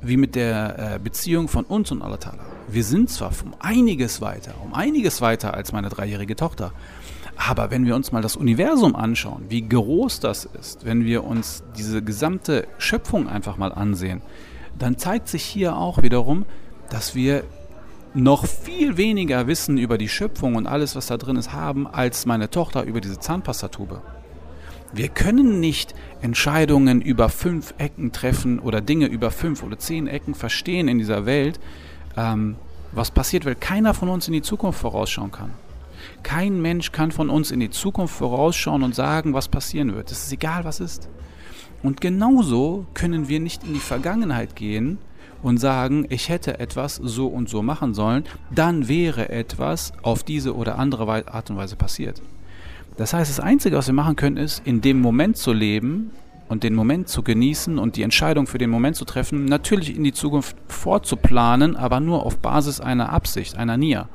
wie 0.01 0.15
mit 0.15 0.35
der 0.35 0.95
äh, 0.95 0.99
Beziehung 0.99 1.47
von 1.47 1.65
uns 1.65 1.91
und 1.91 2.01
Allah 2.01 2.17
Ta'ala. 2.17 2.45
Wir 2.69 2.83
sind 2.83 3.09
zwar 3.09 3.31
um 3.43 3.55
einiges 3.59 4.21
weiter, 4.21 4.53
um 4.63 4.73
einiges 4.73 5.21
weiter 5.21 5.53
als 5.55 5.71
meine 5.71 5.89
dreijährige 5.89 6.35
Tochter, 6.35 6.71
aber 7.35 7.71
wenn 7.71 7.85
wir 7.85 7.95
uns 7.95 8.11
mal 8.11 8.21
das 8.21 8.35
Universum 8.35 8.95
anschauen, 8.95 9.45
wie 9.49 9.67
groß 9.67 10.19
das 10.19 10.45
ist, 10.45 10.85
wenn 10.85 11.03
wir 11.03 11.23
uns 11.23 11.63
diese 11.75 12.03
gesamte 12.03 12.67
Schöpfung 12.77 13.27
einfach 13.27 13.57
mal 13.57 13.71
ansehen, 13.71 14.21
dann 14.77 14.97
zeigt 14.97 15.27
sich 15.27 15.43
hier 15.43 15.75
auch 15.75 16.03
wiederum, 16.03 16.45
dass 16.89 17.15
wir 17.15 17.43
noch 18.13 18.45
viel 18.45 18.97
weniger 18.97 19.47
Wissen 19.47 19.77
über 19.77 19.97
die 19.97 20.09
Schöpfung 20.09 20.55
und 20.55 20.67
alles, 20.67 20.95
was 20.95 21.07
da 21.07 21.17
drin 21.17 21.37
ist, 21.37 21.53
haben, 21.53 21.87
als 21.87 22.25
meine 22.25 22.49
Tochter 22.49 22.83
über 22.83 23.01
diese 23.01 23.17
Zahnpastatube. 23.17 24.01
Wir 24.93 25.07
können 25.07 25.59
nicht 25.61 25.95
Entscheidungen 26.21 27.01
über 27.01 27.29
fünf 27.29 27.73
Ecken 27.77 28.11
treffen 28.11 28.59
oder 28.59 28.81
Dinge 28.81 29.05
über 29.05 29.31
fünf 29.31 29.63
oder 29.63 29.79
zehn 29.79 30.07
Ecken 30.07 30.35
verstehen 30.35 30.89
in 30.89 30.97
dieser 30.97 31.25
Welt, 31.25 31.59
ähm, 32.17 32.57
was 32.91 33.11
passiert, 33.11 33.45
weil 33.45 33.55
keiner 33.55 33.93
von 33.93 34.09
uns 34.09 34.27
in 34.27 34.33
die 34.33 34.41
Zukunft 34.41 34.79
vorausschauen 34.79 35.31
kann. 35.31 35.51
Kein 36.23 36.61
Mensch 36.61 36.91
kann 36.91 37.11
von 37.11 37.29
uns 37.29 37.51
in 37.51 37.61
die 37.61 37.69
Zukunft 37.69 38.15
vorausschauen 38.15 38.83
und 38.83 38.93
sagen, 38.93 39.33
was 39.33 39.47
passieren 39.47 39.95
wird. 39.95 40.11
Es 40.11 40.23
ist 40.23 40.33
egal, 40.33 40.65
was 40.65 40.79
ist. 40.79 41.07
Und 41.83 42.01
genauso 42.01 42.85
können 42.93 43.29
wir 43.29 43.39
nicht 43.39 43.63
in 43.63 43.73
die 43.73 43.79
Vergangenheit 43.79 44.55
gehen 44.55 44.97
und 45.41 45.57
sagen, 45.57 46.05
ich 46.09 46.29
hätte 46.29 46.59
etwas 46.59 46.95
so 46.95 47.27
und 47.27 47.49
so 47.49 47.61
machen 47.61 47.93
sollen, 47.93 48.25
dann 48.53 48.87
wäre 48.87 49.29
etwas 49.29 49.93
auf 50.03 50.23
diese 50.23 50.55
oder 50.55 50.77
andere 50.77 51.27
Art 51.27 51.49
und 51.49 51.57
Weise 51.57 51.75
passiert. 51.75 52.21
Das 52.97 53.13
heißt, 53.13 53.29
das 53.29 53.39
Einzige, 53.39 53.77
was 53.77 53.87
wir 53.87 53.93
machen 53.93 54.15
können, 54.15 54.37
ist, 54.37 54.61
in 54.65 54.81
dem 54.81 55.01
Moment 55.01 55.37
zu 55.37 55.53
leben 55.53 56.11
und 56.51 56.63
den 56.63 56.75
Moment 56.75 57.07
zu 57.07 57.23
genießen 57.23 57.79
und 57.79 57.95
die 57.95 58.03
Entscheidung 58.03 58.45
für 58.45 58.57
den 58.57 58.69
Moment 58.69 58.97
zu 58.97 59.05
treffen, 59.05 59.45
natürlich 59.45 59.95
in 59.95 60.03
die 60.03 60.11
Zukunft 60.11 60.57
vorzuplanen, 60.67 61.77
aber 61.77 62.01
nur 62.01 62.25
auf 62.25 62.39
Basis 62.39 62.81
einer 62.81 63.13
Absicht, 63.13 63.57
einer 63.57 63.77
Nia. 63.77 64.09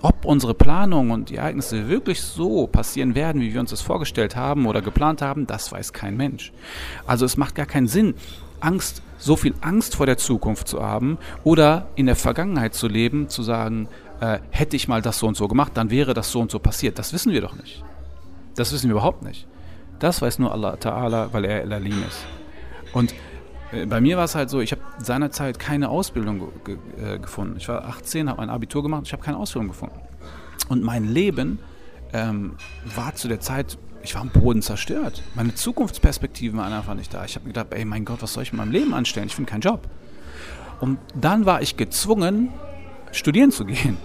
Ob 0.00 0.24
unsere 0.24 0.54
Planungen 0.54 1.10
und 1.10 1.30
die 1.30 1.36
Ereignisse 1.36 1.88
wirklich 1.88 2.22
so 2.22 2.68
passieren 2.68 3.16
werden, 3.16 3.42
wie 3.42 3.52
wir 3.52 3.60
uns 3.60 3.70
das 3.70 3.80
vorgestellt 3.80 4.36
haben 4.36 4.66
oder 4.66 4.80
geplant 4.80 5.22
haben, 5.22 5.48
das 5.48 5.72
weiß 5.72 5.92
kein 5.92 6.16
Mensch. 6.16 6.52
Also 7.04 7.24
es 7.24 7.36
macht 7.36 7.56
gar 7.56 7.66
keinen 7.66 7.88
Sinn, 7.88 8.14
Angst, 8.60 9.02
so 9.18 9.34
viel 9.34 9.54
Angst 9.60 9.96
vor 9.96 10.06
der 10.06 10.18
Zukunft 10.18 10.68
zu 10.68 10.84
haben 10.84 11.18
oder 11.42 11.88
in 11.96 12.06
der 12.06 12.14
Vergangenheit 12.14 12.74
zu 12.74 12.86
leben, 12.86 13.28
zu 13.28 13.42
sagen, 13.42 13.88
äh, 14.20 14.38
hätte 14.50 14.76
ich 14.76 14.86
mal 14.86 15.02
das 15.02 15.18
so 15.18 15.26
und 15.26 15.36
so 15.36 15.48
gemacht, 15.48 15.72
dann 15.74 15.90
wäre 15.90 16.14
das 16.14 16.30
so 16.30 16.40
und 16.40 16.52
so 16.52 16.60
passiert. 16.60 17.00
Das 17.00 17.12
wissen 17.12 17.32
wir 17.32 17.40
doch 17.40 17.56
nicht. 17.56 17.82
Das 18.54 18.72
wissen 18.72 18.88
wir 18.88 18.92
überhaupt 18.92 19.22
nicht. 19.22 19.46
Das 19.98 20.20
weiß 20.20 20.38
nur 20.38 20.52
Allah 20.52 20.74
Ta'ala, 20.74 21.32
weil 21.32 21.44
er 21.44 21.62
El-Alim 21.62 22.02
ist. 22.06 22.26
Und 22.92 23.14
äh, 23.72 23.86
bei 23.86 24.00
mir 24.00 24.16
war 24.16 24.24
es 24.24 24.34
halt 24.34 24.50
so, 24.50 24.60
ich 24.60 24.72
habe 24.72 24.82
seinerzeit 24.98 25.58
keine 25.58 25.88
Ausbildung 25.88 26.50
ge 26.64 26.76
äh, 27.00 27.18
gefunden. 27.18 27.56
Ich 27.56 27.68
war 27.68 27.84
18, 27.86 28.28
habe 28.28 28.42
ein 28.42 28.50
Abitur 28.50 28.82
gemacht, 28.82 29.04
ich 29.06 29.12
habe 29.12 29.22
keine 29.22 29.38
Ausbildung 29.38 29.68
gefunden. 29.68 30.00
Und 30.68 30.82
mein 30.82 31.08
Leben 31.08 31.58
ähm, 32.12 32.56
war 32.96 33.14
zu 33.14 33.28
der 33.28 33.40
Zeit, 33.40 33.78
ich 34.02 34.14
war 34.14 34.22
am 34.22 34.30
Boden 34.30 34.62
zerstört. 34.62 35.22
Meine 35.34 35.54
Zukunftsperspektiven 35.54 36.58
waren 36.58 36.72
einfach 36.72 36.94
nicht 36.94 37.14
da. 37.14 37.24
Ich 37.24 37.36
habe 37.36 37.46
mir 37.46 37.52
gedacht, 37.52 37.68
ey, 37.70 37.84
mein 37.84 38.04
Gott, 38.04 38.22
was 38.22 38.32
soll 38.32 38.42
ich 38.42 38.52
mit 38.52 38.58
meinem 38.58 38.72
Leben 38.72 38.92
anstellen? 38.94 39.26
Ich 39.26 39.36
finde 39.36 39.50
keinen 39.50 39.60
Job. 39.60 39.88
Und 40.80 40.98
dann 41.14 41.46
war 41.46 41.62
ich 41.62 41.76
gezwungen, 41.76 42.50
studieren 43.12 43.52
zu 43.52 43.64
gehen 43.64 43.96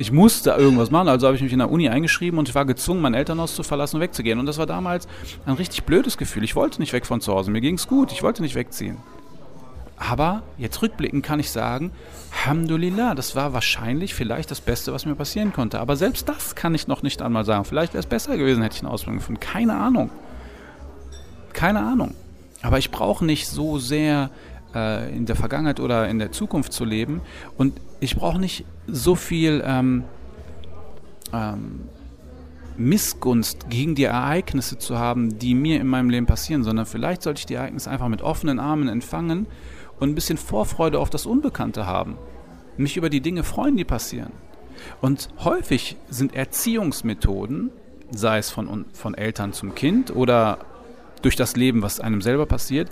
ich 0.00 0.10
musste 0.10 0.52
irgendwas 0.52 0.90
machen, 0.90 1.08
also 1.08 1.26
habe 1.26 1.36
ich 1.36 1.42
mich 1.42 1.52
in 1.52 1.58
der 1.58 1.70
Uni 1.70 1.90
eingeschrieben 1.90 2.38
und 2.38 2.48
ich 2.48 2.54
war 2.54 2.64
gezwungen, 2.64 3.02
mein 3.02 3.12
Elternhaus 3.12 3.54
zu 3.54 3.62
verlassen 3.62 3.96
und 3.96 4.02
wegzugehen. 4.02 4.38
Und 4.38 4.46
das 4.46 4.56
war 4.56 4.64
damals 4.64 5.06
ein 5.44 5.52
richtig 5.52 5.84
blödes 5.84 6.16
Gefühl. 6.16 6.42
Ich 6.42 6.56
wollte 6.56 6.80
nicht 6.80 6.94
weg 6.94 7.04
von 7.04 7.20
zu 7.20 7.34
Hause, 7.34 7.50
mir 7.50 7.60
ging 7.60 7.74
es 7.74 7.86
gut, 7.86 8.10
ich 8.10 8.22
wollte 8.22 8.40
nicht 8.40 8.54
wegziehen. 8.54 8.96
Aber 9.98 10.42
jetzt 10.56 10.80
rückblickend 10.80 11.22
kann 11.22 11.38
ich 11.38 11.50
sagen, 11.50 11.92
Alhamdulillah, 12.32 13.14
das 13.14 13.36
war 13.36 13.52
wahrscheinlich 13.52 14.14
vielleicht 14.14 14.50
das 14.50 14.62
Beste, 14.62 14.94
was 14.94 15.04
mir 15.04 15.16
passieren 15.16 15.52
konnte. 15.52 15.78
Aber 15.78 15.96
selbst 15.96 16.30
das 16.30 16.54
kann 16.54 16.74
ich 16.74 16.88
noch 16.88 17.02
nicht 17.02 17.20
einmal 17.20 17.44
sagen. 17.44 17.66
Vielleicht 17.66 17.92
wäre 17.92 18.00
es 18.00 18.06
besser 18.06 18.38
gewesen, 18.38 18.62
hätte 18.62 18.76
ich 18.76 18.82
eine 18.82 18.90
Ausbildung 18.90 19.18
gefunden. 19.18 19.40
Keine 19.40 19.74
Ahnung. 19.74 20.08
Keine 21.52 21.80
Ahnung. 21.80 22.14
Aber 22.62 22.78
ich 22.78 22.90
brauche 22.90 23.22
nicht 23.22 23.48
so 23.48 23.78
sehr 23.78 24.30
äh, 24.74 25.14
in 25.14 25.26
der 25.26 25.36
Vergangenheit 25.36 25.80
oder 25.80 26.08
in 26.08 26.18
der 26.18 26.32
Zukunft 26.32 26.72
zu 26.72 26.84
leben. 26.84 27.20
Und 27.56 27.80
ich 28.00 28.16
brauche 28.16 28.38
nicht 28.38 28.64
so 28.86 29.14
viel 29.14 29.62
ähm, 29.64 30.04
ähm, 31.32 31.82
Missgunst 32.76 33.68
gegen 33.68 33.94
die 33.94 34.04
Ereignisse 34.04 34.78
zu 34.78 34.98
haben, 34.98 35.38
die 35.38 35.54
mir 35.54 35.80
in 35.80 35.86
meinem 35.86 36.10
Leben 36.10 36.26
passieren, 36.26 36.64
sondern 36.64 36.86
vielleicht 36.86 37.22
sollte 37.22 37.40
ich 37.40 37.46
die 37.46 37.54
Ereignisse 37.54 37.90
einfach 37.90 38.08
mit 38.08 38.22
offenen 38.22 38.58
Armen 38.58 38.88
empfangen 38.88 39.46
und 39.98 40.10
ein 40.10 40.14
bisschen 40.14 40.38
Vorfreude 40.38 40.98
auf 40.98 41.10
das 41.10 41.26
Unbekannte 41.26 41.86
haben. 41.86 42.16
Mich 42.76 42.96
über 42.96 43.10
die 43.10 43.20
Dinge 43.20 43.44
freuen, 43.44 43.76
die 43.76 43.84
passieren. 43.84 44.32
Und 45.02 45.28
häufig 45.44 45.96
sind 46.08 46.34
Erziehungsmethoden, 46.34 47.70
sei 48.10 48.38
es 48.38 48.50
von, 48.50 48.86
von 48.94 49.14
Eltern 49.14 49.52
zum 49.52 49.74
Kind 49.74 50.14
oder 50.16 50.58
durch 51.20 51.36
das 51.36 51.56
Leben, 51.56 51.82
was 51.82 52.00
einem 52.00 52.22
selber 52.22 52.46
passiert, 52.46 52.88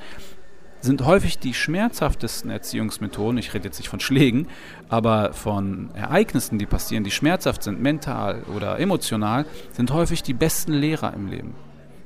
sind 0.80 1.04
häufig 1.04 1.38
die 1.38 1.54
schmerzhaftesten 1.54 2.50
Erziehungsmethoden, 2.50 3.38
ich 3.38 3.52
rede 3.54 3.64
jetzt 3.64 3.78
nicht 3.78 3.88
von 3.88 4.00
Schlägen, 4.00 4.46
aber 4.88 5.32
von 5.32 5.90
Ereignissen, 5.94 6.58
die 6.58 6.66
passieren, 6.66 7.04
die 7.04 7.10
schmerzhaft 7.10 7.62
sind, 7.62 7.80
mental 7.80 8.42
oder 8.54 8.78
emotional, 8.78 9.44
sind 9.72 9.92
häufig 9.92 10.22
die 10.22 10.34
besten 10.34 10.72
Lehrer 10.72 11.12
im 11.14 11.28
Leben. 11.28 11.54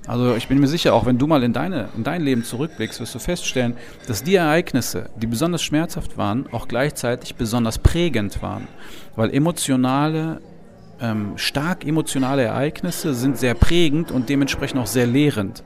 Also 0.06 0.34
ich 0.34 0.48
bin 0.48 0.58
mir 0.58 0.66
sicher, 0.66 0.94
auch 0.94 1.06
wenn 1.06 1.18
du 1.18 1.28
mal 1.28 1.42
in, 1.44 1.52
deine, 1.52 1.88
in 1.96 2.02
dein 2.02 2.22
Leben 2.22 2.42
zurückblickst, 2.42 2.98
wirst 3.00 3.14
du 3.14 3.20
feststellen, 3.20 3.76
dass 4.08 4.24
die 4.24 4.34
Ereignisse, 4.34 5.10
die 5.16 5.28
besonders 5.28 5.62
schmerzhaft 5.62 6.18
waren, 6.18 6.46
auch 6.50 6.66
gleichzeitig 6.66 7.36
besonders 7.36 7.78
prägend 7.78 8.42
waren. 8.42 8.66
Weil 9.14 9.32
emotionale, 9.32 10.40
ähm, 11.00 11.34
stark 11.36 11.86
emotionale 11.86 12.42
Ereignisse 12.42 13.14
sind 13.14 13.38
sehr 13.38 13.54
prägend 13.54 14.10
und 14.10 14.28
dementsprechend 14.28 14.80
auch 14.80 14.88
sehr 14.88 15.06
lehrend. 15.06 15.62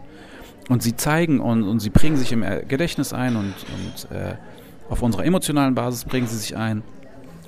Und 0.68 0.82
sie 0.82 0.96
zeigen 0.96 1.40
und, 1.40 1.62
und 1.62 1.80
sie 1.80 1.90
bringen 1.90 2.16
sich 2.16 2.32
im 2.32 2.44
Gedächtnis 2.66 3.12
ein 3.12 3.36
und, 3.36 3.54
und 3.54 4.16
äh, 4.16 4.34
auf 4.88 5.02
unserer 5.02 5.24
emotionalen 5.24 5.74
Basis 5.74 6.04
bringen 6.04 6.26
sie 6.26 6.36
sich 6.36 6.56
ein. 6.56 6.82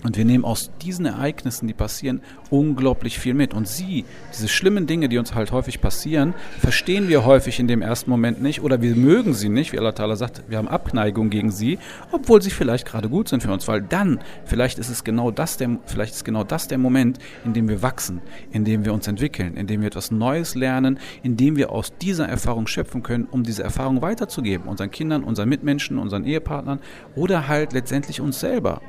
Und 0.05 0.17
wir 0.17 0.25
nehmen 0.25 0.45
aus 0.45 0.71
diesen 0.81 1.07
Ereignissen, 1.07 1.67
die 1.67 1.75
passieren, 1.75 2.21
unglaublich 2.51 3.19
viel 3.19 3.35
mit. 3.35 3.53
Und 3.53 3.67
sie, 3.67 4.05
diese 4.33 4.49
schlimmen 4.49 4.87
Dinge, 4.87 5.09
die 5.09 5.19
uns 5.19 5.35
halt 5.35 5.51
häufig 5.51 5.81
passieren, 5.81 6.35
verstehen 6.61 7.09
wir 7.09 7.25
häufig 7.25 7.59
in 7.59 7.67
dem 7.67 7.83
ersten 7.83 8.11
Moment 8.11 8.41
nicht 8.41 8.63
oder 8.63 8.81
wir 8.81 8.95
mögen 8.95 9.35
sie 9.35 9.49
nicht, 9.49 9.73
wie 9.73 9.79
Allah 9.79 9.91
Ta'ala 9.91 10.17
sagt, 10.17 10.45
wir 10.49 10.59
haben 10.59 10.69
Abneigung 10.69 11.31
gegen 11.31 11.51
sie, 11.51 11.79
obwohl 12.13 12.41
sie 12.43 12.51
vielleicht 12.51 12.87
gerade 12.87 13.09
gut 13.09 13.29
sind 13.29 13.43
für 13.43 13.53
uns, 13.53 13.67
weil 13.67 13.83
dann, 13.83 14.21
vielleicht 14.45 14.79
ist 14.79 14.89
es 14.89 15.03
genau 15.03 15.31
das 15.31 15.57
der, 15.57 15.79
vielleicht 15.87 16.15
ist 16.15 16.25
genau 16.25 16.45
das 16.45 16.69
der 16.69 16.79
Moment, 16.79 17.19
in 17.45 17.53
dem 17.53 17.69
wir 17.69 17.83
wachsen, 17.83 18.21
in 18.53 18.65
dem 18.65 18.85
wir 18.85 18.93
uns 18.93 19.09
entwickeln, 19.09 19.57
in 19.57 19.67
dem 19.67 19.81
wir 19.81 19.89
etwas 19.89 20.11
Neues 20.11 20.55
lernen, 20.55 20.99
in 21.23 21.37
dem 21.37 21.57
wir 21.57 21.73
aus 21.73 21.93
dieser 22.01 22.29
Erfahrung 22.29 22.67
schöpfen 22.69 23.03
können, 23.03 23.27
um 23.31 23.43
diese 23.43 23.65
Erfahrung 23.65 24.01
weiterzugeben, 24.01 24.69
unseren 24.69 24.91
Kindern, 24.91 25.25
unseren 25.25 25.49
Mitmenschen, 25.49 25.99
unseren 25.99 26.25
Ehepartnern 26.25 26.79
oder 27.17 27.49
halt 27.49 27.73
letztendlich 27.73 28.21
uns 28.21 28.39
selber. 28.39 28.81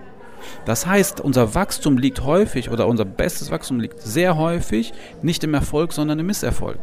Das 0.65 0.85
heißt, 0.85 1.21
unser 1.21 1.55
Wachstum 1.55 1.97
liegt 1.97 2.23
häufig 2.23 2.69
oder 2.69 2.87
unser 2.87 3.05
bestes 3.05 3.51
Wachstum 3.51 3.79
liegt 3.79 4.01
sehr 4.01 4.37
häufig 4.37 4.93
nicht 5.21 5.43
im 5.43 5.53
Erfolg, 5.53 5.93
sondern 5.93 6.19
im 6.19 6.25
Misserfolg. 6.25 6.79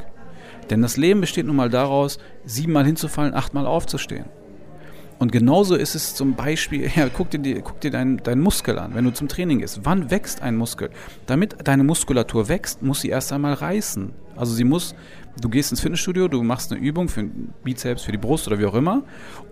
Denn 0.70 0.82
das 0.82 0.96
Leben 0.96 1.20
besteht 1.20 1.46
nun 1.46 1.56
mal 1.56 1.70
daraus, 1.70 2.18
siebenmal 2.44 2.84
hinzufallen, 2.84 3.34
achtmal 3.34 3.66
aufzustehen. 3.66 4.26
Und 5.18 5.32
genauso 5.32 5.76
ist 5.76 5.94
es 5.94 6.14
zum 6.14 6.34
Beispiel, 6.34 6.90
ja, 6.96 7.08
guck 7.08 7.30
dir, 7.30 7.60
guck 7.62 7.80
dir 7.80 7.90
deinen 7.90 8.18
dein 8.18 8.40
Muskel 8.40 8.78
an, 8.78 8.94
wenn 8.94 9.04
du 9.04 9.12
zum 9.12 9.28
Training 9.28 9.60
gehst. 9.60 9.80
Wann 9.84 10.10
wächst 10.10 10.42
ein 10.42 10.56
Muskel? 10.56 10.90
Damit 11.26 11.56
deine 11.64 11.84
Muskulatur 11.84 12.48
wächst, 12.48 12.82
muss 12.82 13.00
sie 13.00 13.08
erst 13.08 13.32
einmal 13.32 13.54
reißen. 13.54 14.12
Also 14.36 14.52
sie 14.54 14.64
muss, 14.64 14.94
du 15.40 15.48
gehst 15.48 15.70
ins 15.70 15.80
Fitnessstudio, 15.80 16.28
du 16.28 16.42
machst 16.42 16.70
eine 16.70 16.80
Übung 16.80 17.08
für 17.08 17.22
den 17.22 17.54
Bizeps, 17.64 18.02
für 18.02 18.12
die 18.12 18.18
Brust 18.18 18.46
oder 18.46 18.58
wie 18.58 18.66
auch 18.66 18.74
immer 18.74 19.04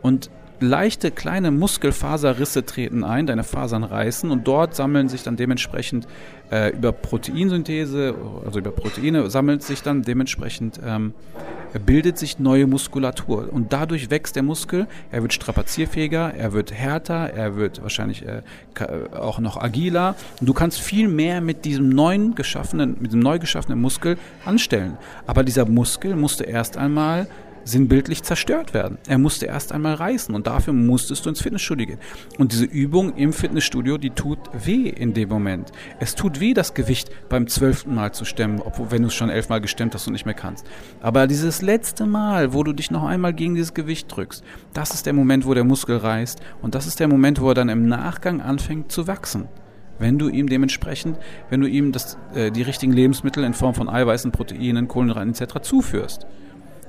und 0.02 0.30
leichte 0.60 1.10
kleine 1.10 1.50
Muskelfaserrisse 1.50 2.64
treten 2.64 3.04
ein, 3.04 3.26
deine 3.26 3.44
Fasern 3.44 3.84
reißen 3.84 4.30
und 4.30 4.46
dort 4.46 4.74
sammeln 4.74 5.08
sich 5.08 5.22
dann 5.22 5.36
dementsprechend 5.36 6.06
äh, 6.50 6.70
über 6.70 6.92
Proteinsynthese, 6.92 8.14
also 8.44 8.58
über 8.58 8.70
Proteine, 8.70 9.30
sammelt 9.30 9.62
sich 9.62 9.82
dann 9.82 10.02
dementsprechend, 10.02 10.80
ähm, 10.84 11.14
bildet 11.84 12.18
sich 12.18 12.38
neue 12.38 12.66
Muskulatur. 12.66 13.48
Und 13.52 13.72
dadurch 13.72 14.10
wächst 14.10 14.36
der 14.36 14.42
Muskel, 14.42 14.86
er 15.10 15.22
wird 15.22 15.32
strapazierfähiger, 15.32 16.34
er 16.34 16.52
wird 16.52 16.72
härter, 16.72 17.30
er 17.30 17.56
wird 17.56 17.82
wahrscheinlich 17.82 18.24
äh, 18.26 18.42
auch 19.16 19.40
noch 19.40 19.60
agiler. 19.60 20.14
Und 20.40 20.48
du 20.48 20.54
kannst 20.54 20.80
viel 20.80 21.08
mehr 21.08 21.40
mit 21.40 21.64
diesem 21.64 21.88
neuen 21.88 22.34
geschaffenen, 22.34 22.96
mit 23.00 23.12
dem 23.12 23.20
neu 23.20 23.38
geschaffenen 23.38 23.80
Muskel 23.80 24.16
anstellen. 24.44 24.96
Aber 25.26 25.42
dieser 25.42 25.66
Muskel 25.66 26.14
musste 26.14 26.44
erst 26.44 26.76
einmal 26.76 27.26
sinnbildlich 27.64 28.22
zerstört 28.22 28.74
werden. 28.74 28.98
Er 29.08 29.18
musste 29.18 29.46
erst 29.46 29.72
einmal 29.72 29.94
reißen 29.94 30.34
und 30.34 30.46
dafür 30.46 30.72
musstest 30.72 31.24
du 31.24 31.30
ins 31.30 31.40
Fitnessstudio 31.40 31.86
gehen. 31.86 31.98
Und 32.38 32.52
diese 32.52 32.64
Übung 32.64 33.16
im 33.16 33.32
Fitnessstudio, 33.32 33.98
die 33.98 34.10
tut 34.10 34.38
weh 34.52 34.88
in 34.88 35.14
dem 35.14 35.28
Moment. 35.28 35.72
Es 36.00 36.14
tut 36.14 36.40
weh, 36.40 36.54
das 36.54 36.74
Gewicht 36.74 37.10
beim 37.28 37.46
zwölften 37.46 37.94
Mal 37.94 38.12
zu 38.12 38.24
stemmen, 38.24 38.60
obwohl 38.60 38.90
wenn 38.90 39.02
du 39.02 39.08
es 39.08 39.14
schon 39.14 39.30
elfmal 39.30 39.60
gestemmt 39.60 39.94
hast 39.94 40.06
und 40.06 40.12
nicht 40.12 40.26
mehr 40.26 40.34
kannst. 40.34 40.66
Aber 41.00 41.26
dieses 41.26 41.62
letzte 41.62 42.06
Mal, 42.06 42.52
wo 42.52 42.62
du 42.62 42.72
dich 42.72 42.90
noch 42.90 43.04
einmal 43.04 43.32
gegen 43.32 43.54
dieses 43.54 43.74
Gewicht 43.74 44.14
drückst, 44.14 44.44
das 44.72 44.94
ist 44.94 45.06
der 45.06 45.12
Moment, 45.12 45.46
wo 45.46 45.54
der 45.54 45.64
Muskel 45.64 45.96
reißt 45.96 46.40
und 46.62 46.74
das 46.74 46.86
ist 46.86 47.00
der 47.00 47.08
Moment, 47.08 47.40
wo 47.40 47.48
er 47.48 47.54
dann 47.54 47.68
im 47.68 47.88
Nachgang 47.88 48.40
anfängt 48.40 48.92
zu 48.92 49.06
wachsen 49.06 49.48
wenn 49.98 50.18
du 50.18 50.28
ihm 50.28 50.48
dementsprechend, 50.48 51.18
wenn 51.50 51.60
du 51.60 51.68
ihm 51.68 51.92
das, 51.92 52.18
äh, 52.34 52.50
die 52.50 52.62
richtigen 52.62 52.92
Lebensmittel 52.92 53.44
in 53.44 53.54
Form 53.54 53.74
von 53.74 53.88
Eiweißen, 53.88 54.32
Proteinen, 54.32 54.88
Kohlenhydraten 54.88 55.30
etc. 55.30 55.60
zuführst. 55.62 56.26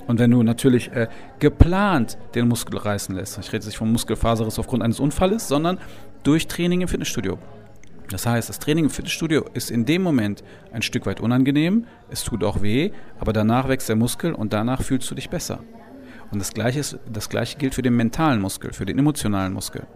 Und 0.08 0.20
wenn 0.20 0.32
du 0.32 0.44
natürlich 0.44 0.92
äh, 0.92 1.08
geplant 1.40 2.18
den 2.36 2.48
Muskel 2.48 2.78
reißen 2.78 3.16
lässt, 3.16 3.38
ich 3.40 3.52
rede 3.52 3.66
nicht 3.66 3.78
vom 3.78 3.92
Muskelfaserriss 3.92 4.60
aufgrund 4.60 4.84
eines 4.84 5.00
Unfalles, 5.00 5.48
sondern 5.48 5.80
durch 6.24 6.48
Training 6.48 6.82
im 6.82 6.88
Fitnessstudio. 6.88 7.40
Das 8.10 8.26
heißt, 8.26 8.50
das 8.50 8.60
Training 8.60 8.86
im 8.86 8.90
Fitnessstudio 8.90 9.46
ist 9.54 9.72
in 9.72 9.86
dem 9.86 10.04
Moment 10.04 10.44
ein 10.72 10.84
Stück 10.84 11.06
weit 11.06 11.22
unangenehm, 11.22 11.86
es 12.10 12.24
tut 12.24 12.44
auch 12.44 12.62
weh, 12.62 12.92
aber 13.20 13.34
danach 13.34 13.68
wächst 13.68 13.90
der 13.90 13.96
Muskel 13.96 14.34
und 14.34 14.54
danach 14.54 14.84
fühlst 14.84 15.10
du 15.10 15.16
dich 15.16 15.30
besser. 15.30 15.62
Und 16.32 16.40
das 16.40 16.54
Gleiche, 16.54 16.80
ist, 16.80 17.00
das 17.12 17.30
Gleiche 17.30 17.58
gilt 17.58 17.76
für 17.76 17.82
den 17.82 17.96
mentalen 17.96 18.42
Muskel, 18.42 18.74
für 18.74 18.86
den 18.86 19.00
emotionalen 19.00 19.54
Muskel. 19.54 19.88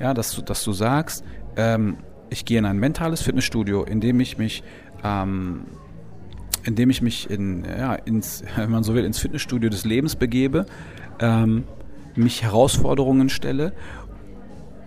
Ja, 0.00 0.14
dass 0.14 0.34
du, 0.34 0.42
dass 0.42 0.64
du 0.64 0.72
sagst, 0.72 1.24
ähm, 1.56 1.98
ich 2.30 2.44
gehe 2.44 2.58
in 2.58 2.64
ein 2.64 2.78
mentales 2.78 3.22
Fitnessstudio, 3.22 3.84
in 3.84 4.00
dem 4.00 4.18
ich 4.20 4.38
mich 4.38 4.64
ähm, 5.04 5.66
indem 6.64 6.90
ich 6.90 7.02
mich 7.02 7.30
in, 7.30 7.64
ja, 7.64 7.94
ins, 7.94 8.44
wenn 8.56 8.70
man 8.70 8.82
so 8.82 8.94
will, 8.94 9.04
ins 9.04 9.18
Fitnessstudio 9.18 9.70
des 9.70 9.84
Lebens 9.84 10.16
begebe, 10.16 10.66
ähm, 11.20 11.64
mich 12.14 12.42
Herausforderungen 12.42 13.28
stelle 13.28 13.72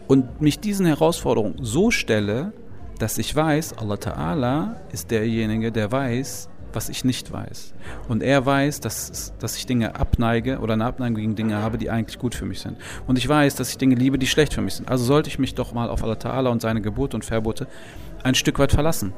und 0.08 0.42
mich 0.42 0.60
diesen 0.60 0.86
Herausforderungen 0.86 1.56
so 1.62 1.92
stelle, 1.92 2.54
dass 3.00 3.18
ich 3.18 3.36
weiß, 3.36 3.78
Allah 3.78 3.96
Ta'ala 3.96 4.76
ist 4.92 5.12
derjenige, 5.12 5.72
der 5.72 5.92
weiß, 5.92 6.50
was 6.76 6.90
ich 6.90 7.06
nicht 7.06 7.32
weiß. 7.32 7.74
Und 8.08 8.22
er 8.22 8.46
weiß, 8.46 8.82
dass, 8.82 9.34
dass 9.40 9.56
ich 9.58 9.66
Dinge 9.66 9.96
abneige 9.96 10.60
oder 10.60 10.74
eine 10.74 10.86
Abneigung 10.86 11.16
gegen 11.16 11.36
Dinge 11.36 11.58
habe, 11.58 11.78
die 11.78 11.90
eigentlich 11.90 12.20
gut 12.20 12.36
für 12.36 12.46
mich 12.46 12.60
sind. 12.60 12.78
Und 13.08 13.18
ich 13.18 13.28
weiß, 13.28 13.56
dass 13.56 13.70
ich 13.70 13.78
Dinge 13.78 13.96
liebe, 13.96 14.20
die 14.20 14.28
schlecht 14.28 14.54
für 14.54 14.62
mich 14.62 14.76
sind. 14.76 14.90
Also 14.90 15.06
sollte 15.06 15.30
ich 15.30 15.40
mich 15.40 15.56
doch 15.56 15.74
mal 15.74 15.90
auf 15.90 16.04
Allah 16.04 16.16
Ta'ala 16.16 16.50
und 16.50 16.62
seine 16.62 16.82
Gebote 16.82 17.16
und 17.16 17.24
Verbote 17.24 17.68
ein 18.24 18.36
Stück 18.36 18.60
weit 18.60 18.72
verlassen. 18.72 19.14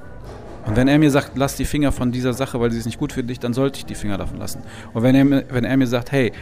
Und 0.67 0.75
wenn 0.75 0.88
er 0.88 0.99
mir 0.99 1.10
sagt, 1.10 1.32
lass 1.36 1.56
die 1.56 1.65
Finger 1.65 1.91
von 1.91 2.12
dieser 2.12 2.34
Sache, 2.34 2.60
weil 2.60 2.71
sie 2.71 2.77
ist 2.77 2.86
nicht 2.86 2.99
gut 2.99 3.13
für 3.13 3.23
dich, 3.23 3.39
dann 3.39 3.53
sollte 3.53 3.80
ich 3.80 3.86
die 3.86 3.95
Finger 3.95 4.17
davon 4.17 4.38
lassen. 4.38 4.62
Und 4.93 5.01
wenn 5.01 5.15
er, 5.15 5.43
wenn 5.49 5.63
er 5.63 5.77
mir 5.77 5.88
sagt, 5.88 6.12
hey, 6.12 6.34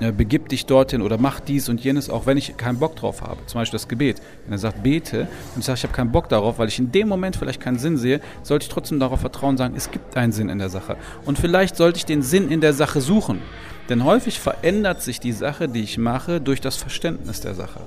äh, 0.00 0.10
begib 0.10 0.48
dich 0.48 0.66
dorthin 0.66 1.02
oder 1.02 1.18
mach 1.18 1.38
dies 1.38 1.68
und 1.68 1.82
jenes, 1.82 2.10
auch 2.10 2.26
wenn 2.26 2.36
ich 2.36 2.56
keinen 2.56 2.78
Bock 2.78 2.96
drauf 2.96 3.22
habe. 3.22 3.38
Zum 3.46 3.60
Beispiel 3.60 3.78
das 3.78 3.88
Gebet. 3.88 4.20
Wenn 4.44 4.54
er 4.54 4.58
sagt, 4.58 4.82
bete 4.82 5.28
und 5.54 5.60
ich 5.60 5.64
sage, 5.64 5.78
ich 5.78 5.82
habe 5.84 5.92
keinen 5.92 6.10
Bock 6.10 6.28
darauf, 6.28 6.58
weil 6.58 6.68
ich 6.68 6.78
in 6.78 6.90
dem 6.90 7.08
Moment 7.08 7.36
vielleicht 7.36 7.60
keinen 7.60 7.78
Sinn 7.78 7.96
sehe, 7.96 8.20
sollte 8.42 8.64
ich 8.64 8.68
trotzdem 8.68 8.98
darauf 8.98 9.20
vertrauen 9.20 9.56
sagen, 9.56 9.74
es 9.76 9.90
gibt 9.90 10.16
einen 10.16 10.32
Sinn 10.32 10.48
in 10.48 10.58
der 10.58 10.70
Sache. 10.70 10.96
Und 11.24 11.38
vielleicht 11.38 11.76
sollte 11.76 11.98
ich 11.98 12.06
den 12.06 12.22
Sinn 12.22 12.50
in 12.50 12.60
der 12.60 12.72
Sache 12.72 13.00
suchen. 13.00 13.40
Denn 13.88 14.04
häufig 14.04 14.40
verändert 14.40 15.02
sich 15.02 15.20
die 15.20 15.32
Sache, 15.32 15.68
die 15.68 15.82
ich 15.82 15.98
mache, 15.98 16.40
durch 16.40 16.60
das 16.60 16.76
Verständnis 16.76 17.40
der 17.40 17.54
Sache. 17.54 17.80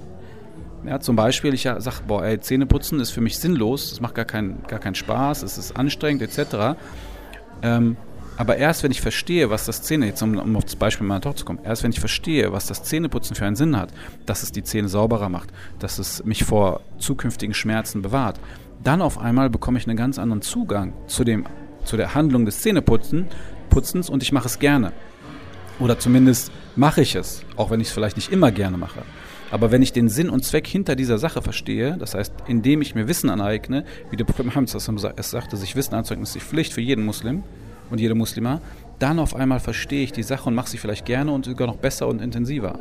Ja, 0.87 0.99
zum 0.99 1.15
Beispiel, 1.15 1.53
ich 1.53 1.63
sage, 1.63 1.97
boah, 2.07 2.23
ey, 2.23 2.39
Zähneputzen 2.39 2.99
ist 2.99 3.11
für 3.11 3.21
mich 3.21 3.39
sinnlos, 3.39 3.91
es 3.91 4.01
macht 4.01 4.15
gar, 4.15 4.25
kein, 4.25 4.61
gar 4.67 4.79
keinen 4.79 4.95
Spaß, 4.95 5.41
es 5.43 5.57
ist 5.57 5.75
anstrengend 5.75 6.21
etc. 6.21 6.77
Ähm, 7.61 7.97
aber 8.37 8.57
erst 8.57 8.83
wenn 8.83 8.91
ich 8.91 9.01
verstehe, 9.01 9.49
was 9.49 9.65
das 9.65 9.81
Zähne, 9.81 10.07
jetzt 10.07 10.21
um, 10.21 10.37
um 10.37 10.55
auf 10.57 10.65
das 10.65 10.75
Beispiel 10.75 11.07
meiner 11.07 11.21
Tochter 11.21 11.37
zu 11.37 11.45
kommen, 11.45 11.59
erst 11.63 11.83
wenn 11.83 11.91
ich 11.91 11.99
verstehe, 11.99 12.51
was 12.51 12.67
das 12.67 12.83
Zähneputzen 12.83 13.35
für 13.35 13.45
einen 13.45 13.55
Sinn 13.55 13.77
hat, 13.77 13.89
dass 14.25 14.43
es 14.43 14.51
die 14.51 14.63
Zähne 14.63 14.89
sauberer 14.89 15.29
macht, 15.29 15.49
dass 15.79 15.99
es 15.99 16.23
mich 16.25 16.43
vor 16.43 16.81
zukünftigen 16.97 17.53
Schmerzen 17.53 18.01
bewahrt, 18.01 18.39
dann 18.83 19.01
auf 19.01 19.17
einmal 19.17 19.49
bekomme 19.49 19.79
ich 19.79 19.87
einen 19.87 19.97
ganz 19.97 20.19
anderen 20.19 20.41
Zugang 20.41 20.93
zu, 21.07 21.23
dem, 21.23 21.45
zu 21.85 21.97
der 21.97 22.13
Handlung 22.13 22.45
des 22.45 22.59
Zähneputzens 22.59 24.09
und 24.09 24.21
ich 24.21 24.31
mache 24.31 24.47
es 24.47 24.59
gerne. 24.59 24.91
Oder 25.79 25.97
zumindest 25.97 26.51
mache 26.75 27.01
ich 27.01 27.15
es, 27.15 27.43
auch 27.55 27.71
wenn 27.71 27.79
ich 27.79 27.87
es 27.87 27.93
vielleicht 27.93 28.17
nicht 28.17 28.31
immer 28.31 28.51
gerne 28.51 28.77
mache. 28.77 29.01
Aber 29.55 29.71
wenn 29.71 29.81
ich 29.81 29.93
den 29.93 30.09
Sinn 30.09 30.29
und 30.29 30.43
Zweck 30.43 30.67
hinter 30.67 30.97
dieser 30.97 31.17
Sache 31.17 31.41
verstehe, 31.41 31.95
das 31.97 32.13
heißt, 32.13 32.33
indem 32.45 32.81
ich 32.81 32.93
mir 32.93 33.07
Wissen 33.07 33.29
aneigne, 33.29 33.85
wie 34.09 34.17
der 34.17 34.25
Prophet 34.25 34.45
Muhammad 34.45 34.75
es 34.75 35.31
sagte, 35.31 35.55
sich 35.55 35.77
Wissen 35.77 35.95
anzueignen, 35.95 36.23
ist 36.23 36.35
die 36.35 36.41
Pflicht 36.41 36.73
für 36.73 36.81
jeden 36.81 37.05
Muslim 37.05 37.41
und 37.89 38.01
jede 38.01 38.15
Muslima, 38.15 38.59
dann 38.99 39.17
auf 39.17 39.33
einmal 39.33 39.61
verstehe 39.61 40.03
ich 40.03 40.11
die 40.11 40.23
Sache 40.23 40.49
und 40.49 40.55
mache 40.55 40.69
sie 40.69 40.77
vielleicht 40.77 41.05
gerne 41.05 41.31
und 41.31 41.45
sogar 41.45 41.67
noch 41.67 41.77
besser 41.77 42.09
und 42.09 42.21
intensiver. 42.21 42.79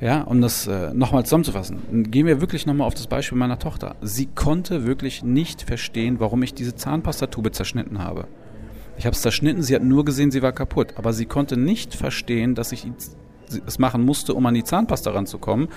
Ja, 0.00 0.22
um 0.22 0.40
das 0.40 0.66
äh, 0.66 0.94
nochmal 0.94 1.24
zusammenzufassen, 1.24 2.10
gehen 2.10 2.24
wir 2.24 2.40
wirklich 2.40 2.64
nochmal 2.64 2.86
auf 2.86 2.94
das 2.94 3.06
Beispiel 3.06 3.36
meiner 3.36 3.58
Tochter. 3.58 3.96
Sie 4.00 4.28
konnte 4.34 4.86
wirklich 4.86 5.24
nicht 5.24 5.60
verstehen, 5.60 6.20
warum 6.20 6.42
ich 6.42 6.54
diese 6.54 6.74
Zahnpastatube 6.74 7.52
zerschnitten 7.52 7.98
habe. 7.98 8.28
Ich 8.96 9.04
habe 9.04 9.14
es 9.14 9.20
zerschnitten, 9.20 9.62
sie 9.62 9.74
hat 9.74 9.82
nur 9.82 10.06
gesehen, 10.06 10.30
sie 10.30 10.40
war 10.40 10.52
kaputt, 10.52 10.94
aber 10.96 11.12
sie 11.12 11.26
konnte 11.26 11.58
nicht 11.58 11.94
verstehen, 11.94 12.54
dass 12.54 12.72
ich 12.72 12.86
es 13.66 13.78
machen 13.78 14.04
musste, 14.04 14.34
um 14.34 14.46
an 14.46 14.54
die 14.54 14.64
Zahnpasta 14.64 15.10
ranzukommen. 15.10 15.68